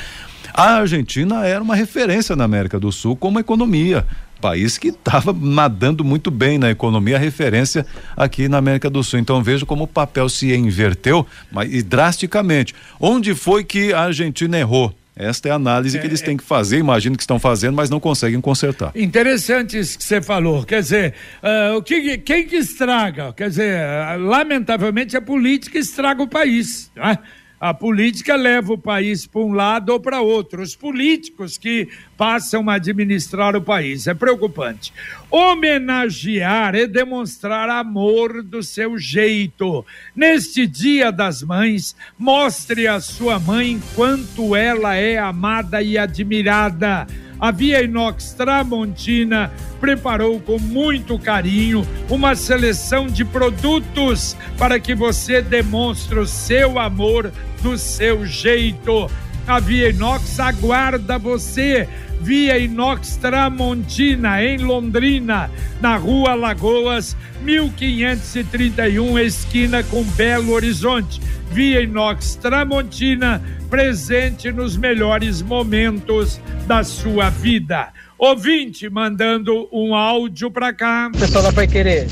a 0.53 0.75
Argentina 0.75 1.45
era 1.45 1.63
uma 1.63 1.75
referência 1.75 2.35
na 2.35 2.43
América 2.43 2.79
do 2.79 2.91
Sul 2.91 3.15
como 3.15 3.39
economia 3.39 4.05
país 4.41 4.77
que 4.77 4.89
estava 4.89 5.31
nadando 5.31 6.03
muito 6.03 6.31
bem 6.31 6.57
na 6.57 6.71
economia, 6.71 7.17
referência 7.17 7.85
aqui 8.17 8.49
na 8.49 8.57
América 8.57 8.89
do 8.89 9.03
Sul. 9.03 9.19
Então 9.19 9.41
vejo 9.43 9.65
como 9.65 9.83
o 9.83 9.87
papel 9.87 10.27
se 10.27 10.53
inverteu, 10.53 11.25
mas 11.51 11.71
e 11.71 11.81
drasticamente. 11.81 12.73
Onde 12.99 13.35
foi 13.35 13.63
que 13.63 13.93
a 13.93 14.01
Argentina 14.01 14.57
errou? 14.57 14.93
Esta 15.15 15.49
é 15.49 15.51
a 15.51 15.55
análise 15.55 15.97
é, 15.97 16.01
que 16.01 16.07
eles 16.07 16.21
têm 16.21 16.37
que 16.37 16.43
fazer, 16.43 16.77
imagino 16.77 17.15
que 17.15 17.21
estão 17.21 17.37
fazendo, 17.37 17.75
mas 17.75 17.89
não 17.89 17.99
conseguem 17.99 18.39
consertar. 18.39 18.91
Interessante 18.95 19.77
isso 19.77 19.97
que 19.97 20.03
você 20.03 20.21
falou. 20.21 20.63
Quer 20.63 20.81
dizer, 20.81 21.13
uh, 21.43 21.77
o 21.77 21.83
que, 21.83 22.17
quem 22.17 22.47
que 22.47 22.55
estraga? 22.55 23.33
Quer 23.33 23.49
dizer, 23.49 23.79
uh, 23.79 24.19
lamentavelmente 24.19 25.15
a 25.15 25.21
política 25.21 25.77
estraga 25.77 26.23
o 26.23 26.27
país. 26.27 26.89
Não 26.95 27.03
é? 27.03 27.19
A 27.61 27.75
política 27.75 28.35
leva 28.35 28.73
o 28.73 28.77
país 28.77 29.27
para 29.27 29.41
um 29.41 29.53
lado 29.53 29.89
ou 29.89 29.99
para 29.99 30.19
outro. 30.19 30.63
Os 30.63 30.75
políticos 30.75 31.59
que 31.59 31.87
passam 32.17 32.67
a 32.67 32.73
administrar 32.73 33.55
o 33.55 33.61
país. 33.61 34.07
É 34.07 34.15
preocupante. 34.15 34.91
Homenagear 35.29 36.73
é 36.73 36.87
demonstrar 36.87 37.69
amor 37.69 38.41
do 38.41 38.63
seu 38.63 38.97
jeito. 38.97 39.85
Neste 40.15 40.65
Dia 40.65 41.11
das 41.11 41.43
Mães, 41.43 41.95
mostre 42.17 42.87
a 42.87 42.99
sua 42.99 43.39
mãe 43.39 43.79
quanto 43.93 44.55
ela 44.55 44.95
é 44.95 45.19
amada 45.19 45.83
e 45.83 45.99
admirada. 45.99 47.05
A 47.39 47.51
Via 47.51 47.81
Inox 47.81 48.33
Tramontina 48.33 49.51
preparou 49.79 50.39
com 50.39 50.59
muito 50.59 51.17
carinho 51.17 51.85
uma 52.07 52.35
seleção 52.35 53.07
de 53.07 53.25
produtos 53.25 54.37
para 54.59 54.79
que 54.79 54.93
você 54.93 55.41
demonstre 55.41 56.19
o 56.19 56.27
seu 56.27 56.77
amor 56.77 57.31
do 57.61 57.77
seu 57.77 58.25
jeito. 58.25 59.09
A 59.47 59.59
Via 59.59 59.89
Inox 59.89 60.39
aguarda 60.39 61.17
você. 61.17 61.87
Via 62.21 62.59
Inox 62.59 63.15
Tramontina, 63.15 64.43
em 64.43 64.59
Londrina, 64.59 65.49
na 65.81 65.97
rua 65.97 66.35
Lagoas, 66.35 67.17
1531, 67.41 69.17
esquina 69.17 69.83
com 69.83 70.03
Belo 70.03 70.51
Horizonte. 70.51 71.19
Via 71.51 71.81
Inox 71.81 72.35
Tramontina, 72.35 73.41
presente 73.71 74.51
nos 74.51 74.77
melhores 74.77 75.41
momentos 75.41 76.39
da 76.67 76.83
sua 76.83 77.31
vida. 77.31 77.89
Ouvinte 78.19 78.87
mandando 78.87 79.67
um 79.73 79.95
áudio 79.95 80.51
para 80.51 80.71
cá. 80.71 81.09
Pessoal 81.19 81.43
da 81.43 81.51
Pai 81.51 81.65
Querer, 81.65 82.05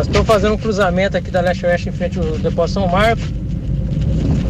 estou 0.00 0.24
fazendo 0.24 0.54
um 0.54 0.58
cruzamento 0.58 1.16
aqui 1.16 1.30
da 1.30 1.40
Leste 1.40 1.64
Oeste 1.64 1.90
em 1.90 1.92
frente 1.92 2.18
ao 2.18 2.24
Depósito 2.38 2.80
São 2.80 2.88
Marco. 2.88 3.45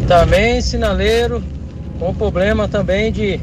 Também 0.07 0.61
sinaleiro, 0.61 1.43
com 1.99 2.15
problema 2.15 2.69
também 2.69 3.11
de 3.11 3.41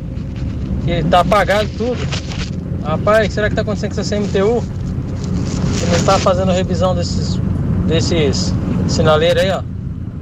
que 0.85 1.03
tá 1.09 1.19
apagado 1.19 1.69
tudo. 1.77 1.97
Rapaz, 2.83 3.33
será 3.33 3.49
que 3.49 3.55
tá 3.55 3.61
acontecendo 3.61 3.95
com 3.95 4.01
essa 4.01 4.15
CMTU? 4.15 4.61
Que 5.79 5.85
não 5.87 5.95
está 5.95 6.19
fazendo 6.19 6.51
revisão 6.51 6.95
desses, 6.95 7.39
desses 7.87 8.53
sinaleiros 8.87 9.41
aí, 9.41 9.51
ó. 9.51 9.61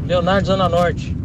Leonardo 0.08 0.48
Zona 0.48 0.68
Norte. 0.68 1.16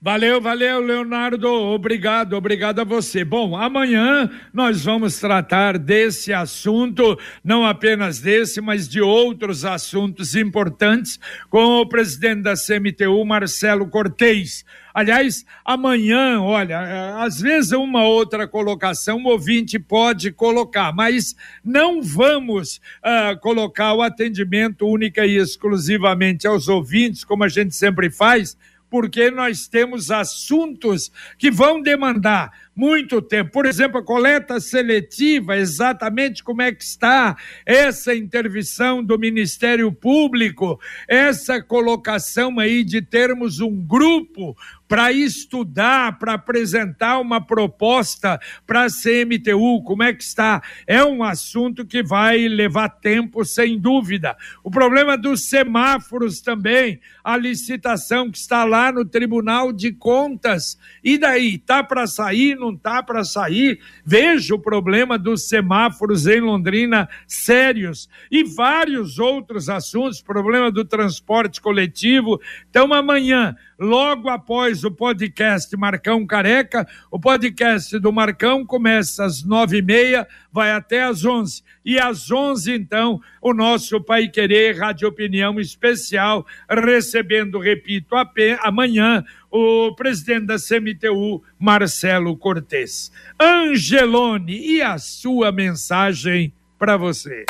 Valeu, 0.00 0.40
valeu, 0.40 0.78
Leonardo. 0.80 1.48
Obrigado, 1.48 2.34
obrigado 2.34 2.78
a 2.80 2.84
você. 2.84 3.24
Bom, 3.24 3.56
amanhã 3.56 4.30
nós 4.54 4.84
vamos 4.84 5.18
tratar 5.18 5.76
desse 5.76 6.32
assunto, 6.32 7.18
não 7.42 7.66
apenas 7.66 8.20
desse, 8.20 8.60
mas 8.60 8.88
de 8.88 9.00
outros 9.00 9.64
assuntos 9.64 10.36
importantes, 10.36 11.18
com 11.50 11.80
o 11.80 11.88
presidente 11.88 12.42
da 12.42 12.54
CMTU, 12.54 13.24
Marcelo 13.24 13.88
Cortez. 13.88 14.64
Aliás, 14.94 15.44
amanhã, 15.64 16.40
olha, 16.42 17.16
às 17.20 17.40
vezes 17.40 17.72
uma 17.72 18.04
outra 18.04 18.46
colocação 18.46 19.24
o 19.24 19.28
ouvinte 19.28 19.80
pode 19.80 20.30
colocar, 20.30 20.92
mas 20.92 21.34
não 21.64 22.00
vamos 22.00 22.80
uh, 23.04 23.36
colocar 23.40 23.94
o 23.94 24.02
atendimento 24.02 24.86
única 24.86 25.26
e 25.26 25.36
exclusivamente 25.36 26.46
aos 26.46 26.68
ouvintes, 26.68 27.24
como 27.24 27.42
a 27.42 27.48
gente 27.48 27.74
sempre 27.74 28.12
faz 28.12 28.56
porque 28.90 29.30
nós 29.30 29.68
temos 29.68 30.10
assuntos 30.10 31.10
que 31.36 31.50
vão 31.50 31.80
demandar 31.80 32.52
muito 32.78 33.20
tempo. 33.20 33.50
Por 33.50 33.66
exemplo, 33.66 33.98
a 33.98 34.04
coleta 34.04 34.60
seletiva, 34.60 35.56
exatamente 35.56 36.44
como 36.44 36.62
é 36.62 36.70
que 36.70 36.84
está 36.84 37.36
essa 37.66 38.14
intervenção 38.14 39.02
do 39.02 39.18
Ministério 39.18 39.90
Público, 39.90 40.78
essa 41.08 41.60
colocação 41.60 42.60
aí 42.60 42.84
de 42.84 43.02
termos 43.02 43.58
um 43.58 43.84
grupo 43.84 44.56
para 44.88 45.12
estudar, 45.12 46.18
para 46.18 46.34
apresentar 46.34 47.18
uma 47.18 47.44
proposta 47.44 48.40
para 48.66 48.84
a 48.84 48.88
CMTU, 48.88 49.82
como 49.84 50.02
é 50.02 50.14
que 50.14 50.22
está? 50.22 50.62
É 50.86 51.04
um 51.04 51.22
assunto 51.22 51.84
que 51.84 52.02
vai 52.02 52.48
levar 52.48 52.88
tempo, 52.88 53.44
sem 53.44 53.78
dúvida. 53.78 54.34
O 54.64 54.70
problema 54.70 55.18
dos 55.18 55.50
semáforos 55.50 56.40
também, 56.40 57.00
a 57.22 57.36
licitação 57.36 58.30
que 58.30 58.38
está 58.38 58.64
lá 58.64 58.90
no 58.90 59.04
Tribunal 59.04 59.72
de 59.72 59.92
Contas. 59.92 60.78
E 61.04 61.18
daí, 61.18 61.58
tá 61.58 61.84
para 61.84 62.06
sair, 62.06 62.56
não 62.68 62.76
tá 62.76 63.02
para 63.02 63.24
sair? 63.24 63.80
Veja 64.04 64.54
o 64.54 64.58
problema 64.58 65.18
dos 65.18 65.48
semáforos 65.48 66.26
em 66.26 66.40
Londrina 66.40 67.08
sérios 67.26 68.08
e 68.30 68.44
vários 68.44 69.18
outros 69.18 69.68
assuntos, 69.68 70.20
problema 70.20 70.70
do 70.70 70.84
transporte 70.84 71.60
coletivo. 71.60 72.40
Então 72.68 72.92
amanhã 72.92 73.56
logo 73.78 74.28
após 74.28 74.82
o 74.82 74.90
podcast 74.90 75.74
Marcão 75.76 76.26
Careca. 76.26 76.86
O 77.10 77.18
podcast 77.18 77.96
do 77.98 78.12
Marcão 78.12 78.66
começa 78.66 79.24
às 79.24 79.44
nove 79.44 79.78
e 79.78 79.82
meia, 79.82 80.26
vai 80.52 80.72
até 80.72 81.04
às 81.04 81.24
onze. 81.24 81.62
E 81.84 81.98
às 81.98 82.30
onze, 82.30 82.74
então, 82.74 83.20
o 83.40 83.54
nosso 83.54 84.02
Pai 84.02 84.28
Querer 84.28 84.76
Rádio 84.76 85.08
Opinião 85.08 85.60
Especial, 85.60 86.44
recebendo, 86.68 87.58
repito, 87.58 88.14
amanhã, 88.60 89.24
o 89.50 89.94
presidente 89.94 90.46
da 90.46 90.56
CMTU, 90.56 91.42
Marcelo 91.58 92.36
Cortes. 92.36 93.10
Angelone, 93.40 94.58
e 94.58 94.82
a 94.82 94.98
sua 94.98 95.50
mensagem 95.50 96.52
para 96.78 96.96
você? 96.96 97.44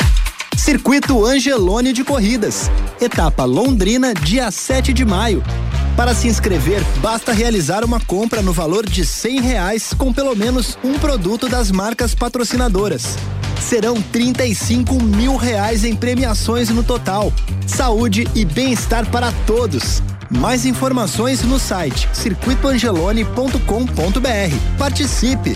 Circuito 0.56 1.24
Angelone 1.24 1.92
de 1.92 2.04
Corridas. 2.04 2.70
Etapa 3.00 3.44
Londrina, 3.44 4.12
dia 4.12 4.50
7 4.50 4.92
de 4.92 5.04
maio. 5.04 5.42
Para 5.96 6.14
se 6.14 6.28
inscrever, 6.28 6.80
basta 7.00 7.32
realizar 7.32 7.84
uma 7.84 8.00
compra 8.00 8.40
no 8.40 8.52
valor 8.52 8.86
de 8.88 9.04
cem 9.04 9.40
reais 9.40 9.92
com 9.92 10.12
pelo 10.12 10.36
menos 10.36 10.78
um 10.84 10.98
produto 10.98 11.48
das 11.48 11.70
marcas 11.70 12.14
patrocinadoras. 12.14 13.16
Serão 13.60 14.00
35 14.00 15.02
mil 15.02 15.36
reais 15.36 15.84
em 15.84 15.96
premiações 15.96 16.68
no 16.70 16.84
total. 16.84 17.32
Saúde 17.66 18.28
e 18.34 18.44
bem-estar 18.44 19.10
para 19.10 19.32
todos. 19.44 20.00
Mais 20.30 20.66
informações 20.66 21.42
no 21.42 21.58
site 21.58 22.06
circuitoangelone.com.br. 22.12 24.78
Participe! 24.78 25.54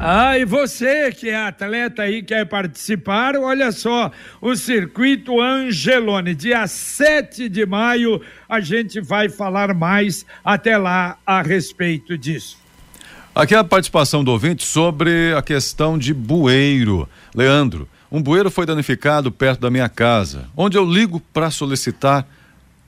Ah, 0.00 0.38
e 0.38 0.44
você 0.44 1.12
que 1.12 1.28
é 1.28 1.36
atleta 1.36 2.02
aí, 2.02 2.22
quer 2.22 2.46
participar, 2.46 3.36
olha 3.36 3.72
só, 3.72 4.12
o 4.40 4.54
Circuito 4.54 5.40
Angelone, 5.40 6.36
dia 6.36 6.66
7 6.66 7.48
de 7.48 7.66
maio, 7.66 8.20
a 8.48 8.60
gente 8.60 9.00
vai 9.00 9.28
falar 9.28 9.74
mais 9.74 10.24
até 10.44 10.78
lá 10.78 11.18
a 11.26 11.42
respeito 11.42 12.16
disso. 12.16 12.56
Aqui 13.34 13.54
é 13.54 13.58
a 13.58 13.64
participação 13.64 14.24
do 14.24 14.30
ouvinte 14.30 14.64
sobre 14.64 15.34
a 15.34 15.42
questão 15.42 15.98
de 15.98 16.14
bueiro. 16.14 17.08
Leandro, 17.34 17.88
um 18.10 18.22
bueiro 18.22 18.50
foi 18.50 18.64
danificado 18.64 19.30
perto 19.30 19.60
da 19.60 19.70
minha 19.70 19.88
casa, 19.88 20.46
onde 20.56 20.78
eu 20.78 20.84
ligo 20.84 21.20
para 21.32 21.50
solicitar 21.50 22.26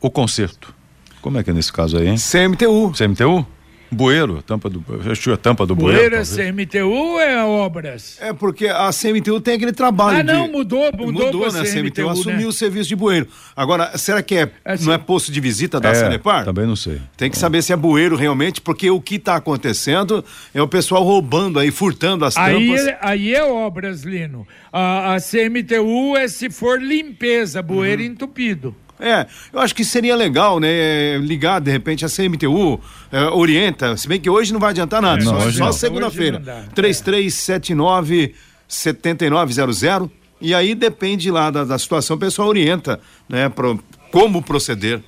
o 0.01 0.11
conserto. 0.11 0.75
Como 1.21 1.39
é 1.39 1.43
que 1.45 1.51
é 1.51 1.53
nesse 1.53 1.73
caso 1.73 1.99
aí, 1.99 2.09
hein? 2.09 2.17
CMTU. 2.17 2.93
CMTU? 2.93 3.47
Bueiro, 3.93 4.41
tampa 4.41 4.71
do, 4.71 4.85
a 5.33 5.37
tampa 5.37 5.67
do 5.67 5.75
bueiro. 5.75 5.99
Bueiro 5.99 6.15
é 6.15 6.23
CMTU 6.23 6.89
ou 6.89 7.21
é 7.21 7.45
obras? 7.45 8.19
É 8.21 8.33
porque 8.33 8.69
a 8.69 8.89
CMTU 8.93 9.41
tem 9.41 9.55
aquele 9.55 9.73
trabalho. 9.73 10.21
Ah, 10.21 10.23
não, 10.23 10.47
de... 10.47 10.53
mudou, 10.53 10.93
mudou, 10.97 11.27
mudou 11.27 11.53
né? 11.53 11.61
A 11.61 11.65
CMTU, 11.65 11.83
CMTU 11.83 12.09
assumiu 12.09 12.41
né? 12.43 12.47
o 12.47 12.53
serviço 12.53 12.89
de 12.89 12.95
bueiro. 12.95 13.27
Agora, 13.57 13.99
será 13.99 14.23
que 14.23 14.37
é, 14.37 14.51
é 14.65 14.79
não 14.79 14.93
é 14.93 14.99
posto 14.99 15.33
de 15.33 15.41
visita 15.41 15.81
da 15.81 15.89
é, 15.89 15.95
Sanepar? 15.95 16.45
Também 16.45 16.67
não 16.67 16.77
sei. 16.77 17.01
Tem 17.17 17.29
que 17.29 17.37
saber 17.37 17.63
se 17.63 17.73
é 17.73 17.77
bueiro 17.77 18.15
realmente, 18.15 18.61
porque 18.61 18.89
o 18.89 19.01
que 19.01 19.17
está 19.17 19.35
acontecendo 19.35 20.25
é 20.55 20.63
o 20.63 20.69
pessoal 20.69 21.03
roubando 21.03 21.59
aí, 21.59 21.73
furtando 21.73 22.25
as 22.25 22.37
aí, 22.37 22.69
tampas. 22.69 22.97
Aí 23.01 23.35
é 23.35 23.43
obras, 23.43 24.03
Lino. 24.03 24.47
A, 24.73 25.15
a 25.15 25.21
CMTU 25.21 26.17
é 26.17 26.29
se 26.29 26.49
for 26.49 26.81
limpeza, 26.81 27.61
bueiro 27.61 28.03
uhum. 28.03 28.09
entupido. 28.09 28.73
É, 29.01 29.27
eu 29.53 29.61
acho 29.61 29.75
que 29.75 29.85
seria 29.85 30.15
legal, 30.15 30.61
né? 30.61 31.19
Ligar, 31.19 31.61
de 31.61 31.71
repente, 31.71 32.05
a 32.05 32.09
CMTU, 32.09 32.81
é, 33.11 33.23
orienta, 33.25 33.97
se 33.97 34.07
bem 34.07 34.21
que 34.21 34.29
hoje 34.29 34.53
não 34.53 34.61
vai 34.61 34.71
adiantar 34.71 35.01
nada, 35.01 35.25
não, 35.25 35.41
só, 35.41 35.51
só 35.51 35.73
segunda-feira. 35.73 36.41
3379 36.75 38.35
7900 38.69 40.11
e 40.41 40.55
aí 40.55 40.75
depende 40.75 41.31
lá 41.31 41.51
da, 41.51 41.65
da 41.65 41.79
situação, 41.79 42.17
o 42.17 42.19
pessoal 42.19 42.49
orienta, 42.49 42.99
né, 43.29 43.49
pro, 43.49 43.79
como 44.11 44.43
proceder. 44.43 45.03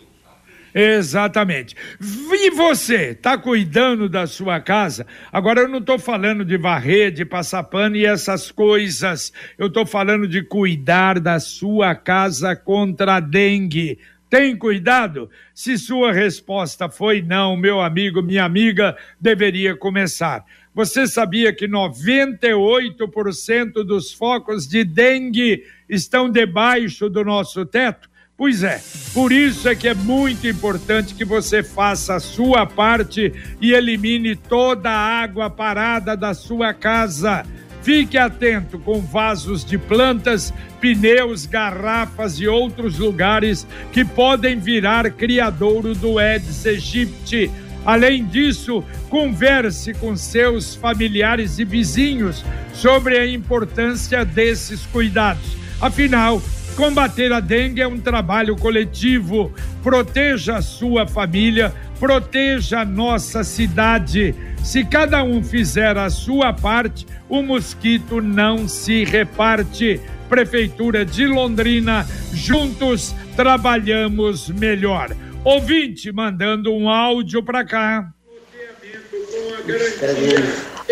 Exatamente. 0.74 1.76
E 2.00 2.50
você, 2.50 3.10
está 3.10 3.36
cuidando 3.36 4.08
da 4.08 4.26
sua 4.26 4.60
casa? 4.60 5.06
Agora 5.30 5.60
eu 5.60 5.68
não 5.68 5.78
estou 5.78 5.98
falando 5.98 6.44
de 6.44 6.56
varrer, 6.56 7.12
de 7.12 7.24
passar 7.24 7.64
pano 7.64 7.96
e 7.96 8.06
essas 8.06 8.50
coisas. 8.50 9.32
Eu 9.58 9.66
estou 9.66 9.84
falando 9.84 10.26
de 10.26 10.42
cuidar 10.42 11.20
da 11.20 11.38
sua 11.38 11.94
casa 11.94 12.56
contra 12.56 13.16
a 13.16 13.20
dengue. 13.20 13.98
Tem 14.30 14.56
cuidado? 14.56 15.28
Se 15.52 15.76
sua 15.76 16.10
resposta 16.10 16.88
foi 16.88 17.20
não, 17.20 17.54
meu 17.54 17.82
amigo, 17.82 18.22
minha 18.22 18.44
amiga, 18.44 18.96
deveria 19.20 19.76
começar. 19.76 20.42
Você 20.74 21.06
sabia 21.06 21.52
que 21.52 21.68
98% 21.68 23.84
dos 23.84 24.10
focos 24.10 24.66
de 24.66 24.84
dengue 24.84 25.64
estão 25.86 26.30
debaixo 26.30 27.10
do 27.10 27.22
nosso 27.22 27.66
teto? 27.66 28.10
Pois 28.42 28.64
é, 28.64 28.82
por 29.14 29.30
isso 29.30 29.68
é 29.68 29.74
que 29.76 29.86
é 29.86 29.94
muito 29.94 30.48
importante 30.48 31.14
que 31.14 31.24
você 31.24 31.62
faça 31.62 32.16
a 32.16 32.18
sua 32.18 32.66
parte 32.66 33.32
e 33.60 33.72
elimine 33.72 34.34
toda 34.34 34.90
a 34.90 35.22
água 35.22 35.48
parada 35.48 36.16
da 36.16 36.34
sua 36.34 36.74
casa. 36.74 37.46
Fique 37.84 38.18
atento 38.18 38.80
com 38.80 39.00
vasos 39.00 39.64
de 39.64 39.78
plantas, 39.78 40.52
pneus, 40.80 41.46
garrafas 41.46 42.40
e 42.40 42.48
outros 42.48 42.98
lugares 42.98 43.64
que 43.92 44.04
podem 44.04 44.58
virar 44.58 45.08
criadouro 45.12 45.94
do 45.94 46.18
Aedes 46.18 46.66
aegypti 46.66 47.48
Além 47.86 48.24
disso, 48.24 48.82
converse 49.08 49.94
com 49.94 50.16
seus 50.16 50.74
familiares 50.74 51.60
e 51.60 51.64
vizinhos 51.64 52.44
sobre 52.74 53.18
a 53.18 53.24
importância 53.24 54.24
desses 54.24 54.84
cuidados. 54.86 55.56
Afinal, 55.80 56.42
combater 56.72 57.32
a 57.32 57.40
dengue 57.40 57.80
é 57.80 57.86
um 57.86 58.00
trabalho 58.00 58.56
coletivo. 58.56 59.52
Proteja 59.82 60.56
a 60.56 60.62
sua 60.62 61.06
família, 61.06 61.72
proteja 61.98 62.80
a 62.80 62.84
nossa 62.84 63.44
cidade. 63.44 64.34
Se 64.62 64.84
cada 64.84 65.22
um 65.22 65.42
fizer 65.42 65.96
a 65.96 66.08
sua 66.10 66.52
parte, 66.52 67.06
o 67.28 67.42
mosquito 67.42 68.20
não 68.20 68.68
se 68.68 69.04
reparte. 69.04 70.00
Prefeitura 70.28 71.04
de 71.04 71.26
Londrina, 71.26 72.06
juntos 72.32 73.14
trabalhamos 73.36 74.48
melhor. 74.48 75.14
Ouvinte 75.44 76.12
mandando 76.12 76.72
um 76.72 76.88
áudio 76.88 77.42
para 77.42 77.64
cá. 77.64 78.12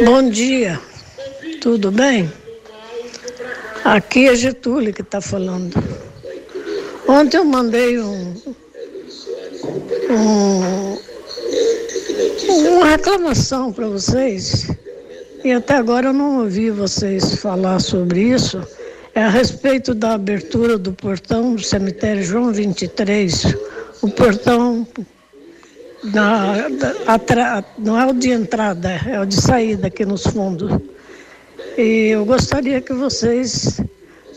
Bom 0.04 0.28
dia, 0.30 0.78
tudo 1.60 1.90
bem? 1.90 2.30
Aqui 3.84 4.28
é 4.28 4.34
Getúlio 4.34 4.92
que 4.92 5.02
está 5.02 5.20
falando. 5.20 5.74
Ontem 7.08 7.38
eu 7.38 7.44
mandei 7.44 7.98
um, 7.98 8.34
um, 10.10 10.98
uma 12.68 12.86
reclamação 12.86 13.72
para 13.72 13.88
vocês 13.88 14.70
e 15.42 15.52
até 15.52 15.74
agora 15.74 16.08
eu 16.08 16.12
não 16.12 16.40
ouvi 16.40 16.70
vocês 16.70 17.36
falar 17.36 17.80
sobre 17.80 18.20
isso. 18.20 18.62
É 19.14 19.24
a 19.24 19.28
respeito 19.28 19.94
da 19.94 20.14
abertura 20.14 20.78
do 20.78 20.92
portão 20.92 21.54
do 21.54 21.62
cemitério 21.62 22.22
João 22.22 22.52
23 22.52 23.56
o 24.02 24.08
portão 24.08 24.86
na, 26.04 26.54
atra, 27.06 27.64
não 27.78 27.98
é 27.98 28.06
o 28.06 28.14
de 28.14 28.30
entrada, 28.30 28.90
é 29.06 29.20
o 29.20 29.26
de 29.26 29.40
saída 29.40 29.88
aqui 29.88 30.04
nos 30.04 30.22
fundos. 30.22 30.70
E 31.76 32.08
eu 32.08 32.24
gostaria 32.24 32.80
que 32.80 32.92
vocês 32.92 33.80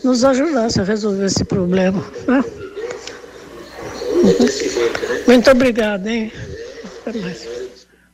nos 0.02 0.24
ajudassem 0.24 0.82
a 0.82 0.86
resolver 0.86 1.24
esse 1.24 1.44
problema. 1.44 2.04
Né? 2.26 2.44
Muito 5.26 5.50
obrigada, 5.50 6.10
hein? 6.10 6.32
Até 7.06 7.18
mais. 7.20 7.48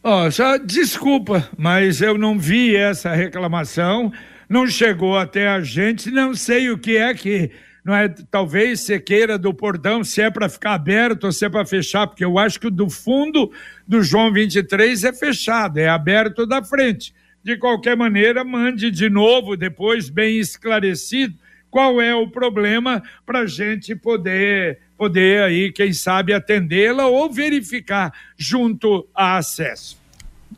Oh, 0.02 0.30
só 0.30 0.56
desculpa, 0.56 1.48
mas 1.58 2.00
eu 2.00 2.16
não 2.16 2.38
vi 2.38 2.74
essa 2.74 3.12
reclamação, 3.12 4.10
não 4.48 4.66
chegou 4.66 5.18
até 5.18 5.46
a 5.46 5.60
gente, 5.60 6.10
não 6.10 6.34
sei 6.34 6.70
o 6.70 6.78
que 6.78 6.96
é 6.96 7.12
que 7.12 7.50
não 7.84 7.94
é 7.94 8.08
talvez 8.30 8.80
sequeira 8.80 9.38
do 9.38 9.52
portão, 9.54 10.04
se 10.04 10.20
é 10.20 10.30
para 10.30 10.48
ficar 10.48 10.74
aberto 10.74 11.24
ou 11.24 11.32
se 11.32 11.44
é 11.44 11.48
para 11.48 11.66
fechar, 11.66 12.06
porque 12.06 12.24
eu 12.24 12.38
acho 12.38 12.60
que 12.60 12.66
o 12.66 12.70
do 12.70 12.88
fundo 12.88 13.50
do 13.86 14.02
João 14.02 14.32
23 14.32 15.04
é 15.04 15.12
fechado, 15.12 15.78
é 15.78 15.88
aberto 15.88 16.46
da 16.46 16.62
frente. 16.62 17.14
De 17.42 17.56
qualquer 17.56 17.96
maneira, 17.96 18.44
mande 18.44 18.90
de 18.90 19.08
novo, 19.08 19.56
depois, 19.56 20.10
bem 20.10 20.38
esclarecido, 20.38 21.34
qual 21.70 22.00
é 22.00 22.14
o 22.14 22.28
problema 22.28 23.02
para 23.24 23.40
a 23.40 23.46
gente 23.46 23.94
poder, 23.94 24.78
poder 24.96 25.42
aí, 25.42 25.72
quem 25.72 25.92
sabe, 25.92 26.34
atendê-la 26.34 27.06
ou 27.06 27.32
verificar 27.32 28.12
junto 28.36 29.08
a 29.14 29.36
acesso. 29.38 29.98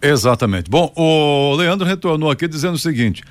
Exatamente. 0.01 0.71
Bom, 0.71 0.93
o 0.97 1.55
Leandro 1.55 1.87
retornou 1.87 2.31
aqui 2.31 2.49
dizendo 2.49 2.75
o 2.75 2.79
seguinte: 2.79 3.23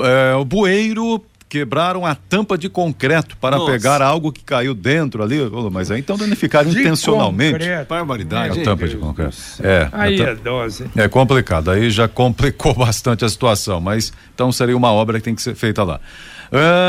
é, 0.00 0.34
o 0.34 0.44
bueiro 0.44 1.24
quebraram 1.48 2.04
a 2.04 2.14
tampa 2.14 2.58
de 2.58 2.68
concreto 2.68 3.36
para 3.36 3.56
Nossa. 3.56 3.72
pegar 3.72 4.02
algo 4.02 4.32
que 4.32 4.42
caiu 4.42 4.74
dentro 4.74 5.22
ali. 5.22 5.38
Mas 5.70 5.90
aí 5.90 6.00
então 6.00 6.16
danificaram 6.16 6.70
de 6.70 6.80
intencionalmente. 6.80 7.66
Barbaridade. 7.88 8.58
É, 8.58 8.62
a 8.62 8.64
tampa 8.64 8.88
de 8.88 8.96
concreto. 8.96 9.36
É, 9.62 9.88
aí 9.92 10.20
é 10.20 10.34
dose. 10.34 10.90
É 10.96 11.08
complicado. 11.08 11.70
Aí 11.70 11.90
já 11.90 12.08
complicou 12.08 12.74
bastante 12.76 13.24
a 13.24 13.28
situação. 13.28 13.80
Mas 13.80 14.12
então 14.34 14.50
seria 14.50 14.76
uma 14.76 14.92
obra 14.92 15.18
que 15.18 15.24
tem 15.24 15.34
que 15.34 15.42
ser 15.42 15.54
feita 15.54 15.82
lá. 15.84 16.00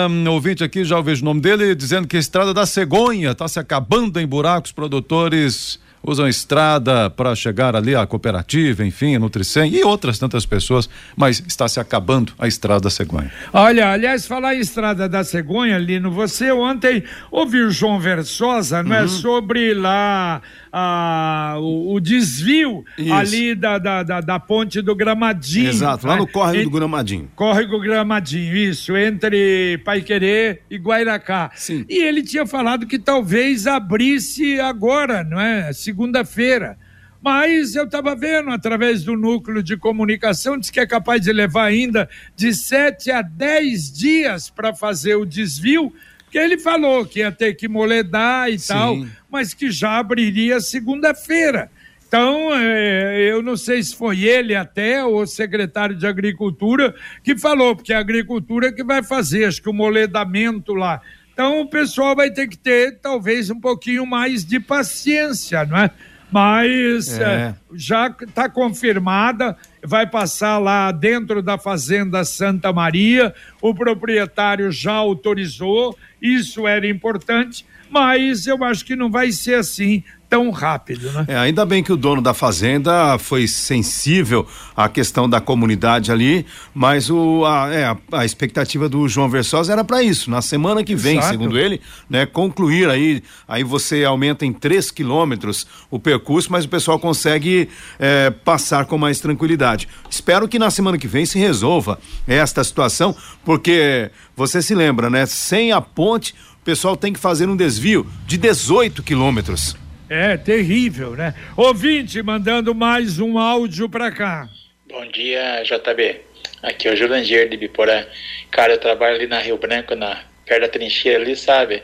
Um, 0.10 0.30
ouvinte 0.30 0.64
aqui, 0.64 0.84
já 0.84 1.02
vejo 1.02 1.24
o 1.24 1.26
nome 1.26 1.42
dele, 1.42 1.74
dizendo 1.74 2.08
que 2.08 2.16
a 2.16 2.20
estrada 2.20 2.54
da 2.54 2.66
cegonha 2.66 3.32
está 3.32 3.48
se 3.48 3.60
acabando 3.60 4.20
em 4.20 4.28
buracos, 4.28 4.72
produtores 4.72 5.80
usam 6.04 6.28
estrada 6.28 7.10
para 7.10 7.36
chegar 7.36 7.76
ali 7.76 7.96
à 7.96 8.06
cooperativa, 8.06 8.86
enfim, 8.86 9.16
a 9.16 9.20
Nutricem 9.20 9.74
e 9.74 9.84
outras 9.84 10.18
tantas 10.18 10.46
pessoas, 10.46 10.90
mas 11.16 11.44
está 11.46 11.68
se 11.68 11.80
acabando 11.80 12.34
a 12.40 12.48
estrada 12.48 12.82
da 12.82 12.90
cegonha. 12.90 13.32
Olha, 13.52 13.92
aliás, 13.92 14.26
falar 14.26 14.56
em 14.56 14.60
estrada 14.60 15.10
da 15.10 15.24
cegonha, 15.24 15.78
Lino, 15.78 16.12
você 16.12 16.52
ontem 16.52 17.04
ouviu 17.32 17.70
João 17.72 18.00
Versosa, 18.00 18.84
não 18.84 18.96
é? 18.96 19.02
Uhum. 19.02 19.08
Sobre 19.08 19.74
lá 19.74 20.42
a, 20.72 21.56
o, 21.60 21.94
o 21.94 22.00
desvio 22.00 22.84
Isso. 22.98 23.14
ali 23.14 23.56
da, 23.56 23.78
da, 23.78 24.04
da, 24.04 24.22
da, 24.22 24.40
ponte 24.40 24.82
do 24.82 24.96
Gramadinho. 24.96 25.70
Exato, 25.70 26.08
lá 26.08 26.18
no 26.18 26.26
né? 26.26 26.32
córrego 26.32 26.64
do 26.64 26.70
Gramadinho. 26.70 27.32
Córrego 27.36 27.80
Gramadinho, 27.80 28.56
isso, 28.56 28.96
entre 28.96 29.80
Paiquerê 29.80 30.62
e 30.70 30.78
Guairacá. 30.78 31.52
Sim. 31.56 31.86
E 31.90 32.04
ele 32.04 32.24
tinha 32.24 32.46
falado 32.46 32.86
que 32.86 33.00
talvez 33.00 33.68
abrisse 33.68 34.60
agora, 34.60 35.24
não 35.24 35.40
é? 35.40 35.72
Segunda-feira. 35.74 36.78
Mas 37.22 37.76
eu 37.76 37.86
estava 37.86 38.16
vendo 38.16 38.52
através 38.52 39.04
do 39.04 39.18
núcleo 39.18 39.64
de 39.64 39.76
comunicação, 39.76 40.58
diz 40.58 40.70
que 40.70 40.80
é 40.80 40.86
capaz 40.86 41.22
de 41.22 41.34
levar 41.34 41.66
ainda 41.66 42.08
de 42.36 42.54
7 42.54 43.12
a 43.12 43.22
10 43.22 43.92
dias 43.92 44.50
para 44.50 44.74
fazer 44.74 45.16
o 45.16 45.26
desvio 45.26 45.92
que 46.30 46.38
ele 46.38 46.58
falou 46.58 47.06
que 47.06 47.20
ia 47.20 47.32
ter 47.32 47.54
que 47.54 47.68
moledar 47.68 48.52
e 48.52 48.60
Sim. 48.60 48.68
tal, 48.68 49.06
mas 49.30 49.54
que 49.54 49.72
já 49.72 49.98
abriria 49.98 50.60
segunda-feira. 50.60 51.72
Então, 52.08 52.56
é, 52.56 53.32
eu 53.32 53.42
não 53.42 53.58
sei 53.58 53.84
se 53.84 53.94
foi 53.94 54.22
ele 54.24 54.56
até, 54.56 55.04
ou 55.04 55.24
o 55.24 55.28
secretário 55.28 55.96
de 55.96 56.08
Agricultura, 56.08 56.96
que 57.22 57.38
falou, 57.38 57.76
porque 57.76 57.92
é 57.92 57.98
a 57.98 58.00
agricultura 58.00 58.72
que 58.72 58.84
vai 58.84 59.04
fazer, 59.04 59.46
acho 59.46 59.62
que 59.62 59.70
o 59.70 59.74
moledamento 59.74 60.74
lá. 60.74 61.02
Então, 61.34 61.62
o 61.62 61.70
pessoal 61.70 62.16
vai 62.16 62.32
ter 62.32 62.48
que 62.48 62.58
ter, 62.58 63.00
talvez, 63.00 63.50
um 63.50 63.60
pouquinho 63.60 64.06
mais 64.06 64.46
de 64.46 64.58
paciência, 64.58 65.66
não 65.66 65.78
é? 65.78 65.92
Mas 66.32 67.18
é. 67.18 67.24
É, 67.24 67.56
já 67.74 68.08
está 68.08 68.50
confirmada, 68.50 69.56
vai 69.84 70.06
passar 70.06 70.58
lá 70.58 70.92
dentro 70.92 71.42
da 71.42 71.58
Fazenda 71.58 72.26
Santa 72.26 72.74
Maria, 72.74 73.34
o 73.62 73.74
proprietário 73.74 74.72
já 74.72 74.94
autorizou, 74.94 75.98
isso 76.22 76.68
era 76.68 76.88
importante, 76.88 77.66
mas 77.90 78.46
eu 78.46 78.62
acho 78.64 78.84
que 78.84 78.96
não 78.96 79.10
vai 79.10 79.32
ser 79.32 79.56
assim 79.56 80.04
tão 80.30 80.52
rápido, 80.52 81.12
né? 81.12 81.26
É, 81.28 81.38
ainda 81.38 81.66
bem 81.66 81.82
que 81.82 81.92
o 81.92 81.98
dono 81.98 82.22
da 82.22 82.34
fazenda 82.34 83.18
foi 83.18 83.48
sensível 83.48 84.46
à 84.76 84.90
questão 84.90 85.30
da 85.30 85.40
comunidade 85.40 86.12
ali, 86.12 86.46
mas 86.74 87.10
o, 87.10 87.46
a, 87.46 87.74
é, 87.74 87.98
a, 88.12 88.26
expectativa 88.26 88.90
do 88.90 89.08
João 89.08 89.30
Versosa 89.30 89.72
era 89.72 89.84
para 89.84 90.04
isso, 90.04 90.30
na 90.30 90.42
semana 90.42 90.84
que 90.84 90.96
vem, 90.96 91.18
Exato. 91.18 91.32
segundo 91.32 91.58
ele, 91.58 91.82
né, 92.10 92.26
concluir 92.26 92.90
aí, 92.90 93.24
aí 93.48 93.64
você 93.64 94.04
aumenta 94.04 94.46
em 94.46 94.52
3 94.52 94.92
quilômetros 94.92 95.66
o 95.90 95.98
percurso, 95.98 96.52
mas 96.52 96.66
o 96.66 96.70
pessoal 96.70 97.00
consegue 97.00 97.70
é, 97.98 98.30
passar 98.30 98.86
com 98.86 98.98
mais 98.98 99.20
tranquilidade. 99.20 99.88
Espero 100.10 100.48
que 100.48 100.60
na 100.60 100.70
semana 100.70 100.98
que 100.98 101.08
vem 101.08 101.26
se 101.26 101.40
resolva 101.40 102.00
esta 102.28 102.64
situação, 102.64 103.16
porque 103.46 104.12
você 104.36 104.62
se 104.62 104.76
lembra, 104.76 105.10
né, 105.10 105.26
sem 105.26 105.72
a 105.72 105.80
ponte, 105.80 106.36
o 106.62 106.66
pessoal 106.66 106.98
tem 106.98 107.14
que 107.14 107.20
fazer 107.20 107.48
um 107.48 107.56
desvio 107.56 108.06
de 108.26 108.38
18 108.38 109.02
quilômetros. 109.02 109.76
É 110.10 110.38
terrível, 110.38 111.18
né? 111.18 111.34
Ouvinte 111.58 112.22
mandando 112.24 112.74
mais 112.74 113.20
um 113.20 113.38
áudio 113.38 113.90
para 113.90 114.10
cá. 114.10 114.48
Bom 114.90 115.06
dia, 115.08 115.62
JB. 115.64 116.22
Aqui 116.64 116.88
é 116.88 116.94
o 116.94 116.96
Jurandir 116.96 117.50
de 117.50 117.58
Biporã. 117.58 118.06
Cara, 118.50 118.74
eu 118.74 118.78
trabalho 118.78 119.16
ali 119.16 119.28
na 119.28 119.40
Rio 119.40 119.58
Branco, 119.58 119.96
na, 119.96 120.24
perto 120.46 120.62
da 120.62 120.70
trincheira 120.70 121.22
ali, 121.22 121.36
sabe? 121.36 121.84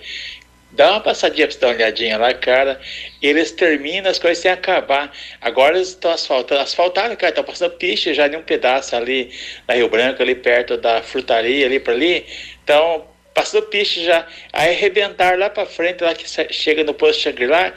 Dá 0.71 0.91
uma 0.91 1.01
passadinha 1.01 1.47
pra 1.47 1.53
você 1.53 1.59
dar 1.59 1.67
uma 1.67 1.75
olhadinha 1.75 2.17
lá, 2.17 2.33
cara. 2.33 2.79
Eles 3.21 3.51
terminam 3.51 4.09
as 4.09 4.17
coisas 4.17 4.37
sem 4.41 4.49
acabar. 4.49 5.11
Agora 5.41 5.75
eles 5.75 5.89
estão 5.89 6.11
asfaltando. 6.11 6.61
Asfaltaram, 6.61 7.17
cara, 7.17 7.29
estão 7.29 7.43
passando 7.43 7.71
piche 7.71 8.13
já 8.13 8.29
de 8.29 8.37
um 8.37 8.41
pedaço 8.41 8.95
ali 8.95 9.31
na 9.67 9.73
Rio 9.73 9.89
Branco, 9.89 10.21
ali 10.21 10.33
perto 10.33 10.77
da 10.77 11.03
frutaria, 11.03 11.65
ali 11.65 11.77
para 11.77 11.93
ali. 11.93 12.25
Então, 12.63 13.05
passou 13.33 13.61
piche 13.63 14.03
já. 14.05 14.25
Aí 14.53 14.71
arrebentar 14.71 15.37
lá 15.37 15.49
para 15.49 15.65
frente, 15.65 16.03
lá 16.03 16.13
que 16.15 16.25
chega 16.53 16.83
no 16.83 16.93
posto 16.93 17.21
Shangri-La. 17.21 17.73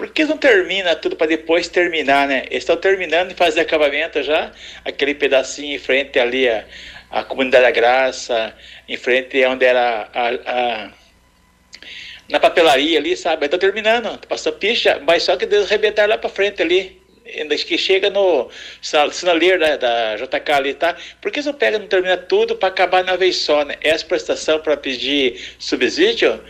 Por 0.00 0.08
que 0.08 0.24
não 0.24 0.38
termina 0.38 0.96
tudo 0.96 1.14
para 1.14 1.26
depois 1.26 1.68
terminar, 1.68 2.26
né? 2.26 2.44
Eles 2.46 2.62
estão 2.62 2.74
terminando 2.74 3.28
de 3.28 3.34
fazer 3.34 3.60
acabamento 3.60 4.22
já, 4.22 4.50
aquele 4.82 5.14
pedacinho 5.14 5.76
em 5.76 5.78
frente 5.78 6.18
ali 6.18 6.48
a, 6.48 6.64
a 7.10 7.22
comunidade 7.22 7.64
da 7.64 7.70
Graça, 7.70 8.54
em 8.88 8.96
frente 8.96 9.44
onde 9.44 9.66
era 9.66 10.08
a, 10.14 10.28
a 10.30 10.90
na 12.30 12.40
papelaria 12.40 12.98
ali, 12.98 13.14
sabe? 13.14 13.44
Estão 13.44 13.58
terminando, 13.58 14.18
passou 14.26 14.54
picha, 14.54 14.98
mas 15.06 15.22
só 15.22 15.36
que 15.36 15.44
eles 15.44 15.66
arrebentaram 15.66 16.08
lá 16.08 16.16
para 16.16 16.30
frente 16.30 16.62
ali. 16.62 16.99
Que 17.66 17.78
chega 17.78 18.10
no 18.10 18.48
sinaleiro 18.80 19.60
da, 19.60 19.76
da 19.76 20.16
JK 20.16 20.52
ali, 20.52 20.74
tá? 20.74 20.96
Por 21.20 21.30
que 21.30 21.42
você 21.42 21.52
pega 21.52 21.78
não 21.78 21.86
termina 21.86 22.16
tudo 22.16 22.56
para 22.56 22.68
acabar 22.68 23.04
na 23.04 23.16
vez 23.16 23.36
só, 23.36 23.64
né? 23.64 23.76
Essa 23.80 24.04
prestação 24.04 24.60
para 24.60 24.76
pedir 24.76 25.40
subsídio? 25.58 26.40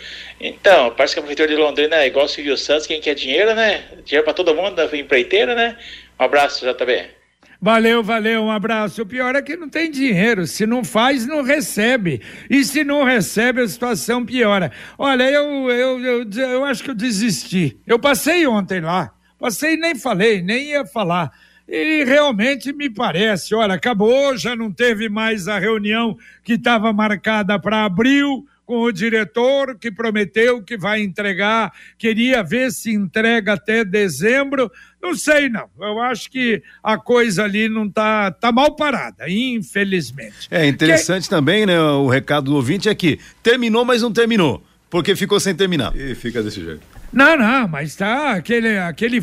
Então, 0.40 0.92
parece 0.96 1.14
que 1.14 1.20
a 1.20 1.22
prefeitura 1.22 1.48
de 1.48 1.56
Londrina 1.56 1.96
é 1.96 2.06
igual 2.06 2.24
o 2.24 2.28
Silvio 2.28 2.56
Santos, 2.56 2.86
quem 2.86 3.00
quer 3.00 3.14
dinheiro, 3.14 3.54
né? 3.54 3.84
Dinheiro 4.04 4.24
para 4.24 4.32
todo 4.32 4.54
mundo, 4.54 4.74
da 4.74 4.84
empreiteira, 4.96 5.54
né? 5.54 5.76
Um 6.18 6.24
abraço, 6.24 6.64
JB. 6.64 7.20
Valeu, 7.62 8.02
valeu, 8.02 8.42
um 8.44 8.50
abraço. 8.50 9.02
O 9.02 9.06
pior 9.06 9.36
é 9.36 9.42
que 9.42 9.54
não 9.54 9.68
tem 9.68 9.90
dinheiro. 9.90 10.46
Se 10.46 10.66
não 10.66 10.82
faz, 10.82 11.26
não 11.26 11.42
recebe. 11.42 12.22
E 12.48 12.64
se 12.64 12.82
não 12.82 13.04
recebe, 13.04 13.60
a 13.60 13.68
situação 13.68 14.24
piora. 14.24 14.72
Olha, 14.96 15.30
eu, 15.30 15.70
eu, 15.70 16.00
eu, 16.00 16.30
eu 16.30 16.64
acho 16.64 16.82
que 16.82 16.88
eu 16.88 16.94
desisti. 16.94 17.78
Eu 17.86 17.98
passei 17.98 18.46
ontem 18.46 18.80
lá. 18.80 19.12
Passei 19.40 19.76
nem 19.76 19.94
falei, 19.94 20.42
nem 20.42 20.72
ia 20.72 20.84
falar. 20.84 21.32
E 21.66 22.04
realmente 22.04 22.72
me 22.72 22.90
parece, 22.90 23.54
olha, 23.54 23.74
acabou, 23.74 24.36
já 24.36 24.54
não 24.54 24.70
teve 24.70 25.08
mais 25.08 25.48
a 25.48 25.58
reunião 25.58 26.18
que 26.44 26.54
estava 26.54 26.92
marcada 26.92 27.58
para 27.58 27.84
abril 27.84 28.44
com 28.66 28.82
o 28.82 28.92
diretor 28.92 29.76
que 29.76 29.90
prometeu 29.90 30.62
que 30.62 30.76
vai 30.76 31.02
entregar, 31.02 31.72
queria 31.98 32.40
ver 32.40 32.70
se 32.70 32.92
entrega 32.92 33.54
até 33.54 33.84
dezembro. 33.84 34.70
Não 35.02 35.12
sei, 35.16 35.48
não. 35.48 35.68
Eu 35.80 36.00
acho 36.00 36.30
que 36.30 36.62
a 36.80 36.96
coisa 36.96 37.42
ali 37.42 37.68
não 37.68 37.90
tá, 37.90 38.30
tá 38.30 38.52
mal 38.52 38.76
parada, 38.76 39.28
infelizmente. 39.28 40.46
É 40.52 40.68
interessante 40.68 41.24
que... 41.24 41.30
também, 41.30 41.66
né? 41.66 41.80
O 41.80 42.06
recado 42.08 42.44
do 42.44 42.54
ouvinte 42.54 42.88
é 42.88 42.94
que 42.94 43.18
terminou, 43.42 43.84
mas 43.84 44.02
não 44.02 44.12
terminou. 44.12 44.62
Porque 44.88 45.16
ficou 45.16 45.40
sem 45.40 45.52
terminar. 45.52 45.96
E 45.96 46.14
fica 46.14 46.40
desse 46.40 46.62
jeito. 46.62 46.99
Não, 47.12 47.36
não, 47.36 47.66
mas 47.66 47.96
tá 47.96 48.34
aquele, 48.34 48.78
aquele 48.78 49.20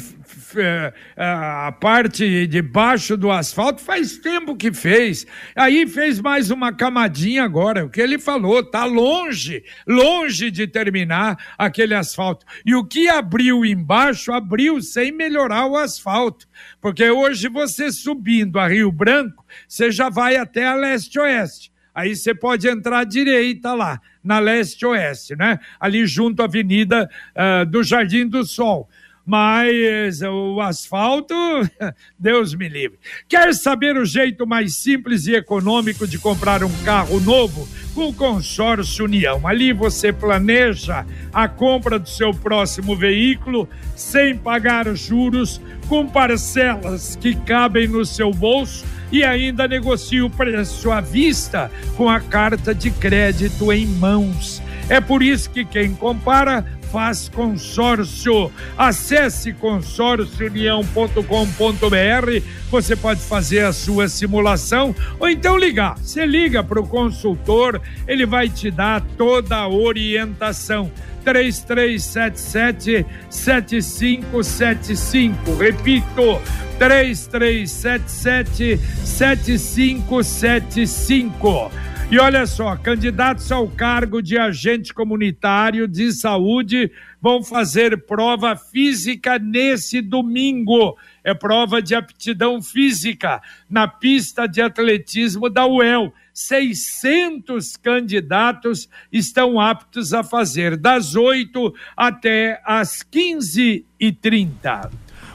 é, 0.56 0.94
a 1.16 1.72
parte 1.72 2.48
de 2.48 2.62
baixo 2.62 3.16
do 3.16 3.32
asfalto 3.32 3.82
faz 3.82 4.18
tempo 4.18 4.56
que 4.56 4.74
fez. 4.74 5.26
Aí 5.56 5.88
fez 5.88 6.20
mais 6.20 6.52
uma 6.52 6.74
camadinha 6.74 7.44
agora. 7.44 7.86
O 7.86 7.90
que 7.90 8.02
ele 8.02 8.18
falou, 8.18 8.64
tá 8.64 8.86
longe, 8.86 9.64
longe 9.88 10.50
de 10.52 10.68
terminar 10.68 11.38
aquele 11.58 11.94
asfalto. 11.94 12.46
E 12.66 12.76
o 12.76 12.84
que 12.84 13.08
abriu 13.08 13.66
embaixo, 13.66 14.32
abriu 14.32 14.82
sem 14.82 15.12
melhorar 15.12 15.66
o 15.66 15.78
asfalto. 15.78 16.48
Porque 16.82 17.10
hoje 17.10 17.50
você 17.50 17.92
subindo 17.92 18.60
a 18.60 18.68
Rio 18.68 18.92
Branco, 18.92 19.46
você 19.68 19.92
já 19.92 20.10
vai 20.10 20.38
até 20.38 20.66
a 20.66 20.76
leste-oeste. 20.76 21.72
Aí 21.98 22.16
você 22.16 22.36
pode 22.36 22.68
entrar 22.68 23.00
à 23.00 23.04
direita 23.04 23.74
lá, 23.74 24.00
na 24.24 24.38
leste-oeste, 24.38 25.36
né? 25.36 25.60
Ali 25.80 26.06
junto 26.06 26.44
à 26.44 26.46
Avenida 26.46 27.10
uh, 27.36 27.66
do 27.66 27.84
Jardim 27.84 28.28
do 28.28 28.46
Sol 28.46 28.88
mas 29.28 30.22
o 30.22 30.62
asfalto, 30.62 31.36
Deus 32.18 32.56
me 32.56 32.70
livre. 32.70 32.98
Quer 33.28 33.54
saber 33.54 33.98
o 33.98 34.06
jeito 34.06 34.48
mais 34.48 34.78
simples 34.78 35.28
e 35.28 35.36
econômico 35.36 36.08
de 36.08 36.18
comprar 36.18 36.64
um 36.64 36.72
carro 36.86 37.20
novo? 37.20 37.68
Com 37.94 38.08
o 38.08 38.14
Consórcio 38.14 39.04
União. 39.04 39.46
Ali 39.46 39.74
você 39.74 40.14
planeja 40.14 41.06
a 41.34 41.46
compra 41.50 42.00
do 42.00 42.08
seu 42.08 42.32
próximo 42.34 42.96
veículo 42.96 43.68
sem 43.98 44.38
pagar 44.38 44.96
juros, 44.96 45.60
com 45.90 46.08
parcelas 46.08 47.18
que 47.18 47.36
cabem 47.36 47.88
no 47.88 48.06
seu 48.06 48.32
bolso 48.32 48.86
e 49.12 49.24
ainda 49.26 49.68
negocia 49.68 50.26
o 50.26 50.30
preço 50.30 50.90
à 50.90 51.02
vista 51.02 51.70
com 51.98 52.10
a 52.10 52.22
carta 52.22 52.74
de 52.74 52.92
crédito 52.92 53.74
em 53.74 53.86
mãos. 53.86 54.62
É 54.90 55.02
por 55.02 55.22
isso 55.22 55.50
que 55.50 55.66
quem 55.66 55.94
compara 55.94 56.66
faz 56.92 57.30
consórcio. 57.30 58.52
Acesse 58.78 59.54
consórciounião.com.br. 59.54 62.44
Você 62.70 62.96
pode 62.96 63.22
fazer 63.22 63.66
a 63.66 63.74
sua 63.74 64.08
simulação 64.10 64.96
ou 65.20 65.28
então 65.30 65.58
ligar. 65.58 65.98
Você 65.98 66.24
liga 66.26 66.64
para 66.64 66.80
o 66.80 66.88
consultor, 66.88 67.82
ele 68.08 68.26
vai 68.26 68.50
te 68.50 68.72
dar 68.72 69.02
toda 69.18 69.58
a 69.58 69.68
orientação. 69.68 70.90
3377 71.24 73.06
7575. 73.30 75.56
Repito, 75.56 76.42
3377 76.80 78.80
7575. 79.04 81.72
E 82.10 82.18
olha 82.20 82.48
só, 82.48 82.74
candidatos 82.78 83.52
ao 83.52 83.68
cargo 83.68 84.22
de 84.22 84.38
agente 84.38 84.94
comunitário 84.94 85.86
de 85.90 86.14
saúde 86.14 86.90
vão 87.22 87.44
fazer 87.44 88.06
prova 88.06 88.56
física 88.56 89.38
nesse 89.38 90.02
domingo. 90.02 90.98
É 91.22 91.34
prova 91.34 91.82
de 91.82 91.94
aptidão 91.94 92.62
física 92.62 93.42
na 93.70 93.90
pista 93.90 94.48
de 94.48 94.62
atletismo 94.62 95.50
da 95.50 95.68
UEL. 95.68 96.14
600 96.34 97.76
candidatos 97.76 98.88
estão 99.12 99.60
aptos 99.60 100.14
a 100.14 100.24
fazer 100.24 100.78
das 100.78 101.14
8 101.14 101.76
até 101.98 102.62
as 102.64 103.04
15h30. 103.04 104.90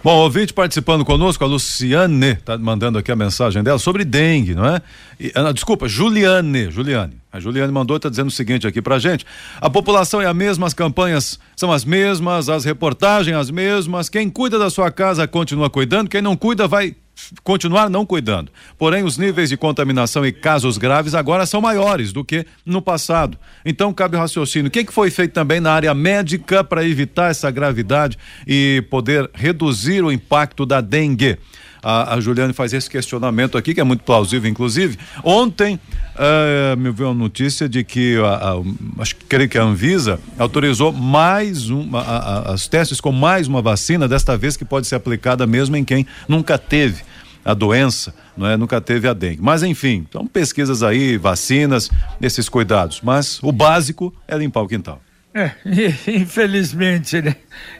Bom, 0.04 0.16
ouvinte 0.16 0.52
participando 0.52 1.04
conosco, 1.04 1.44
a 1.44 1.46
Luciane 1.46 2.32
está 2.32 2.58
mandando 2.58 2.98
aqui 2.98 3.12
a 3.12 3.14
mensagem 3.14 3.62
dela 3.62 3.78
sobre 3.78 4.04
dengue, 4.04 4.52
não 4.52 4.66
é? 4.66 4.82
E, 5.18 5.30
ah, 5.32 5.52
desculpa, 5.52 5.86
Juliane, 5.86 6.72
Juliane. 6.72 7.22
A 7.30 7.38
Juliane 7.38 7.72
mandou, 7.72 7.96
está 7.96 8.08
dizendo 8.08 8.26
o 8.26 8.32
seguinte 8.32 8.66
aqui 8.66 8.82
pra 8.82 8.98
gente: 8.98 9.24
a 9.60 9.70
população 9.70 10.20
é 10.20 10.26
a 10.26 10.34
mesma, 10.34 10.66
as 10.66 10.74
campanhas 10.74 11.38
são 11.54 11.70
as 11.70 11.84
mesmas, 11.84 12.48
as 12.48 12.64
reportagens 12.64 13.36
as 13.36 13.48
mesmas. 13.48 14.08
Quem 14.08 14.28
cuida 14.28 14.58
da 14.58 14.70
sua 14.70 14.90
casa 14.90 15.28
continua 15.28 15.70
cuidando, 15.70 16.10
quem 16.10 16.20
não 16.20 16.36
cuida 16.36 16.66
vai 16.66 16.96
continuar 17.42 17.88
não 17.88 18.04
cuidando. 18.04 18.50
Porém, 18.78 19.04
os 19.04 19.16
níveis 19.16 19.48
de 19.48 19.56
contaminação 19.56 20.24
e 20.24 20.32
casos 20.32 20.78
graves 20.78 21.14
agora 21.14 21.46
são 21.46 21.60
maiores 21.60 22.12
do 22.12 22.24
que 22.24 22.46
no 22.64 22.82
passado. 22.82 23.38
Então, 23.64 23.92
cabe 23.92 24.16
o 24.16 24.20
raciocínio. 24.20 24.68
O 24.68 24.70
que, 24.70 24.84
que 24.84 24.92
foi 24.92 25.10
feito 25.10 25.32
também 25.32 25.60
na 25.60 25.72
área 25.72 25.94
médica 25.94 26.62
para 26.64 26.84
evitar 26.84 27.30
essa 27.30 27.50
gravidade 27.50 28.18
e 28.46 28.84
poder 28.90 29.30
reduzir 29.34 30.02
o 30.02 30.12
impacto 30.12 30.66
da 30.66 30.80
dengue? 30.80 31.38
A, 31.82 32.14
a 32.14 32.20
Juliane 32.20 32.52
faz 32.52 32.72
esse 32.72 32.88
questionamento 32.88 33.58
aqui, 33.58 33.74
que 33.74 33.80
é 33.80 33.84
muito 33.84 34.04
plausível, 34.04 34.48
inclusive. 34.48 34.96
Ontem, 35.24 35.80
uh, 36.14 36.76
me 36.76 36.92
veio 36.92 37.10
a 37.10 37.14
notícia 37.14 37.68
de 37.68 37.82
que, 37.82 38.16
a, 38.18 38.52
a, 38.52 39.02
acho 39.02 39.16
que 39.16 39.24
creio 39.24 39.48
que 39.48 39.58
a 39.58 39.62
Anvisa 39.62 40.20
autorizou 40.38 40.92
mais 40.92 41.70
um, 41.70 41.90
as 41.96 42.68
testes 42.68 43.00
com 43.00 43.10
mais 43.10 43.48
uma 43.48 43.60
vacina, 43.60 44.06
desta 44.06 44.36
vez 44.36 44.56
que 44.56 44.64
pode 44.64 44.86
ser 44.86 44.94
aplicada 44.94 45.46
mesmo 45.46 45.76
em 45.76 45.84
quem 45.84 46.06
nunca 46.28 46.56
teve 46.56 47.02
a 47.44 47.54
doença, 47.54 48.14
não 48.36 48.46
é? 48.46 48.56
Nunca 48.56 48.80
teve 48.80 49.08
a 49.08 49.12
dengue. 49.12 49.42
Mas 49.42 49.64
enfim, 49.64 50.06
então 50.08 50.24
pesquisas 50.26 50.84
aí, 50.84 51.16
vacinas, 51.18 51.90
esses 52.20 52.48
cuidados. 52.48 53.00
Mas 53.02 53.42
o 53.42 53.50
básico 53.50 54.14
é 54.28 54.36
limpar 54.36 54.60
o 54.60 54.68
quintal. 54.68 55.02
É, 55.34 55.50
infelizmente, 56.06 57.20
né? 57.20 57.34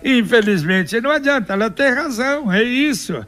Infelizmente, 0.04 1.00
não 1.00 1.10
adianta, 1.10 1.52
ela 1.52 1.70
tem 1.70 1.92
razão, 1.92 2.50
é 2.50 2.62
isso 2.62 3.24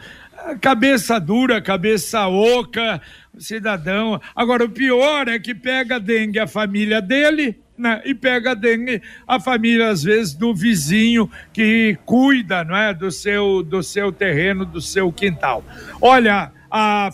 cabeça 0.61 1.18
dura, 1.18 1.61
cabeça 1.61 2.28
oca, 2.28 3.00
cidadão. 3.38 4.20
Agora, 4.35 4.64
o 4.64 4.70
pior 4.70 5.28
é 5.28 5.38
que 5.38 5.54
pega 5.54 5.98
dengue 5.98 6.38
a 6.38 6.46
família 6.46 7.00
dele, 7.00 7.59
né? 7.76 8.02
E 8.04 8.14
pega 8.14 8.54
dengue 8.54 9.02
a 9.26 9.40
família, 9.40 9.88
às 9.88 10.02
vezes, 10.02 10.35
do 10.35 10.54
vizinho 10.54 11.30
que 11.52 11.98
cuida, 12.04 12.62
não 12.64 12.76
é? 12.76 12.92
Do 12.92 13.11
seu, 13.11 13.62
do 13.62 13.83
seu 13.83 14.12
terreno, 14.12 14.64
do 14.64 14.80
seu 14.80 15.11
quintal. 15.11 15.64
Olha, 16.00 16.52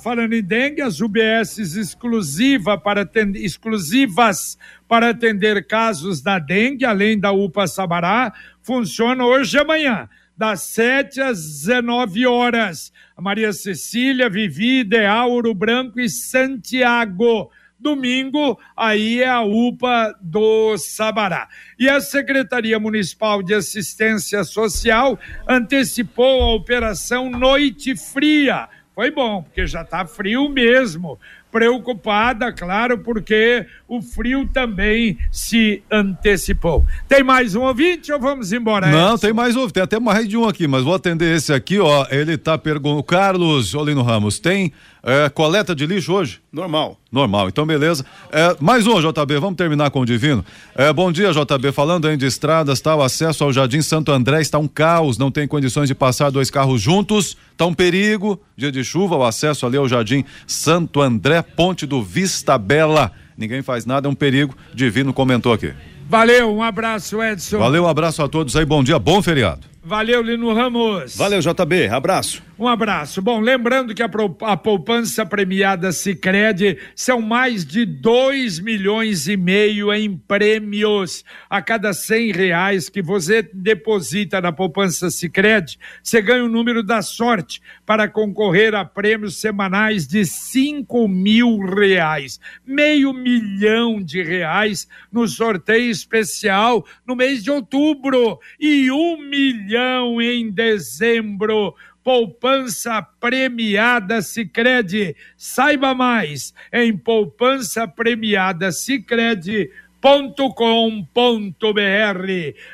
falando 0.02 0.34
em 0.34 0.42
dengue, 0.42 0.82
as 0.82 1.00
UBS 1.00 1.58
exclusiva 1.58 2.76
para 2.76 3.02
atender, 3.02 3.44
exclusivas 3.44 4.58
para 4.88 5.10
atender 5.10 5.66
casos 5.66 6.20
da 6.20 6.38
dengue, 6.38 6.84
além 6.84 7.18
da 7.18 7.32
UPA 7.32 7.66
Sabará, 7.66 8.32
funcionam 8.62 9.26
hoje 9.26 9.56
e 9.56 9.60
amanhã 9.60 10.08
das 10.40 10.62
7 10.62 11.20
às 11.20 11.36
19 11.66 12.26
horas. 12.26 12.90
Maria 13.18 13.52
Cecília, 13.52 14.30
Vivi, 14.30 14.80
Ideal, 14.80 15.30
Ouro 15.30 15.52
Branco 15.52 16.00
e 16.00 16.08
Santiago. 16.08 17.50
Domingo, 17.78 18.58
aí 18.74 19.20
é 19.20 19.28
a 19.28 19.42
UPA 19.42 20.16
do 20.18 20.78
Sabará. 20.78 21.46
E 21.78 21.90
a 21.90 22.00
Secretaria 22.00 22.78
Municipal 22.78 23.42
de 23.42 23.52
Assistência 23.52 24.42
Social 24.42 25.18
antecipou 25.46 26.42
a 26.42 26.54
operação 26.54 27.28
Noite 27.28 27.94
Fria. 27.94 28.66
Foi 28.94 29.10
bom, 29.10 29.42
porque 29.42 29.66
já 29.66 29.82
está 29.82 30.06
frio 30.06 30.48
mesmo 30.48 31.18
preocupada, 31.50 32.52
claro, 32.52 32.98
porque 32.98 33.66
o 33.88 34.00
frio 34.00 34.48
também 34.52 35.18
se 35.30 35.82
antecipou. 35.90 36.84
Tem 37.08 37.22
mais 37.22 37.54
um 37.54 37.62
ouvinte 37.62 38.12
ou 38.12 38.20
vamos 38.20 38.52
embora? 38.52 38.86
Não, 38.88 39.18
tem 39.18 39.32
mais 39.32 39.56
um, 39.56 39.68
tem 39.68 39.82
até 39.82 39.98
mais 39.98 40.28
de 40.28 40.36
um 40.36 40.48
aqui, 40.48 40.66
mas 40.66 40.82
vou 40.82 40.94
atender 40.94 41.36
esse 41.36 41.52
aqui, 41.52 41.78
ó. 41.78 42.06
Ele 42.10 42.36
tá 42.36 42.56
perguntando. 42.56 43.02
Carlos 43.02 43.74
Olino 43.74 44.02
Ramos, 44.02 44.38
tem 44.38 44.72
é, 45.02 45.28
coleta 45.28 45.74
de 45.74 45.86
lixo 45.86 46.12
hoje? 46.12 46.40
Normal. 46.52 46.98
Normal, 47.10 47.48
então 47.48 47.66
beleza. 47.66 48.04
É, 48.30 48.56
mais 48.60 48.86
um, 48.86 49.00
JB, 49.00 49.38
vamos 49.38 49.56
terminar 49.56 49.90
com 49.90 50.00
o 50.00 50.06
Divino. 50.06 50.44
É, 50.74 50.92
bom 50.92 51.10
dia, 51.10 51.32
JB. 51.32 51.72
Falando 51.72 52.06
aí 52.06 52.16
de 52.16 52.26
estradas, 52.26 52.80
tá, 52.80 52.94
o 52.94 53.02
acesso 53.02 53.42
ao 53.44 53.52
Jardim 53.52 53.82
Santo 53.82 54.12
André 54.12 54.40
está 54.40 54.58
um 54.58 54.68
caos, 54.68 55.18
não 55.18 55.30
tem 55.30 55.48
condições 55.48 55.88
de 55.88 55.94
passar 55.94 56.30
dois 56.30 56.50
carros 56.50 56.80
juntos, 56.80 57.36
tá 57.56 57.66
um 57.66 57.74
perigo. 57.74 58.40
Dia 58.56 58.70
de 58.70 58.84
chuva, 58.84 59.16
o 59.16 59.24
acesso 59.24 59.66
ali 59.66 59.76
ao 59.76 59.88
Jardim 59.88 60.24
Santo 60.46 61.00
André, 61.00 61.42
ponte 61.42 61.86
do 61.86 62.02
Vista 62.02 62.56
Bela. 62.58 63.12
Ninguém 63.36 63.62
faz 63.62 63.86
nada, 63.86 64.06
é 64.06 64.10
um 64.10 64.14
perigo. 64.14 64.54
Divino 64.74 65.12
comentou 65.12 65.52
aqui. 65.52 65.72
Valeu, 66.08 66.54
um 66.54 66.62
abraço, 66.62 67.22
Edson. 67.22 67.58
Valeu, 67.58 67.84
um 67.84 67.88
abraço 67.88 68.22
a 68.22 68.28
todos 68.28 68.54
aí, 68.56 68.64
bom 68.64 68.82
dia, 68.82 68.98
bom 68.98 69.22
feriado. 69.22 69.60
Valeu, 69.82 70.20
Lino 70.20 70.52
Ramos. 70.52 71.16
Valeu, 71.16 71.40
JB. 71.40 71.88
Abraço. 71.88 72.42
Um 72.58 72.68
abraço. 72.68 73.22
Bom, 73.22 73.40
lembrando 73.40 73.94
que 73.94 74.02
a, 74.02 74.10
a 74.42 74.54
poupança 74.54 75.24
premiada 75.24 75.90
Sicredi 75.92 76.76
são 76.94 77.22
mais 77.22 77.64
de 77.64 77.86
2 77.86 78.60
milhões 78.60 79.26
e 79.26 79.34
meio 79.38 79.90
em 79.90 80.14
prêmios. 80.14 81.24
A 81.48 81.62
cada 81.62 81.94
cem 81.94 82.30
reais 82.30 82.90
que 82.90 83.00
você 83.00 83.42
deposita 83.42 84.42
na 84.42 84.52
poupança 84.52 85.10
Sicredi, 85.10 85.78
você 86.02 86.20
ganha 86.20 86.44
o 86.44 86.50
número 86.50 86.82
da 86.82 87.00
sorte 87.00 87.62
para 87.86 88.06
concorrer 88.06 88.74
a 88.74 88.84
prêmios 88.84 89.40
semanais 89.40 90.06
de 90.06 90.26
5 90.26 91.08
mil 91.08 91.58
reais. 91.60 92.38
Meio 92.66 93.14
milhão 93.14 94.02
de 94.02 94.22
reais 94.22 94.86
no 95.10 95.26
sorteio 95.26 95.90
especial 95.90 96.84
no 97.06 97.16
mês 97.16 97.42
de 97.42 97.50
outubro 97.50 98.38
e 98.60 98.90
um 98.90 99.16
milhão 99.16 99.69
em 99.76 100.50
dezembro 100.50 101.74
poupança 102.02 103.02
premiada 103.20 104.22
Sicredi. 104.22 105.14
Saiba 105.36 105.94
mais 105.94 106.54
em 106.72 106.96
poupança 106.96 107.86
premiada 107.86 108.72
Sicredi 108.72 109.70
com.br. 110.00 111.10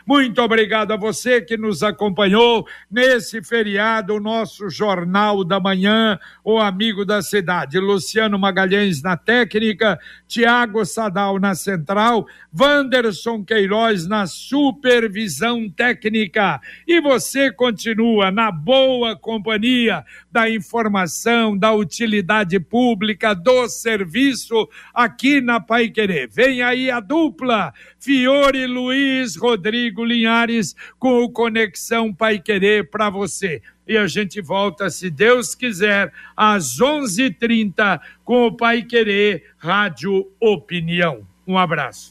Muito 0.06 0.42
obrigado 0.42 0.92
a 0.92 0.96
você 0.96 1.40
que 1.40 1.56
nos 1.56 1.82
acompanhou 1.82 2.66
nesse 2.90 3.42
feriado, 3.42 4.14
o 4.14 4.20
nosso 4.20 4.70
Jornal 4.70 5.44
da 5.44 5.58
Manhã, 5.58 6.18
o 6.44 6.58
amigo 6.58 7.04
da 7.04 7.20
cidade. 7.22 7.78
Luciano 7.78 8.38
Magalhães 8.38 9.02
na 9.02 9.16
técnica, 9.16 9.98
Tiago 10.28 10.84
Sadal 10.84 11.38
na 11.38 11.54
central, 11.54 12.26
Wanderson 12.58 13.44
Queiroz 13.44 14.06
na 14.06 14.26
supervisão 14.26 15.68
técnica. 15.68 16.60
E 16.86 17.00
você 17.00 17.50
continua 17.50 18.30
na 18.30 18.50
boa 18.52 19.16
companhia 19.16 20.04
da 20.30 20.48
informação, 20.48 21.56
da 21.56 21.72
utilidade 21.72 22.58
pública, 22.60 23.34
do 23.34 23.68
serviço 23.68 24.68
aqui 24.94 25.40
na 25.40 25.60
Pai 25.60 25.88
Querer. 25.88 26.28
Vem 26.28 26.62
aí 26.62 26.90
a 26.90 27.00
dupla 27.16 27.72
Fiore 27.98 28.66
Luiz 28.66 29.36
Rodrigo 29.36 30.04
Linhares 30.04 30.76
com 30.98 31.22
o 31.22 31.30
Conexão 31.30 32.12
Pai 32.12 32.38
Querer 32.38 32.90
para 32.90 33.08
você. 33.08 33.62
E 33.88 33.96
a 33.96 34.06
gente 34.06 34.42
volta, 34.42 34.90
se 34.90 35.08
Deus 35.08 35.54
quiser, 35.54 36.12
às 36.36 36.78
11:30 36.78 38.00
com 38.22 38.46
o 38.46 38.52
Pai 38.52 38.82
Querer 38.82 39.44
Rádio 39.56 40.26
Opinião. 40.38 41.20
Um 41.46 41.56
abraço. 41.56 42.10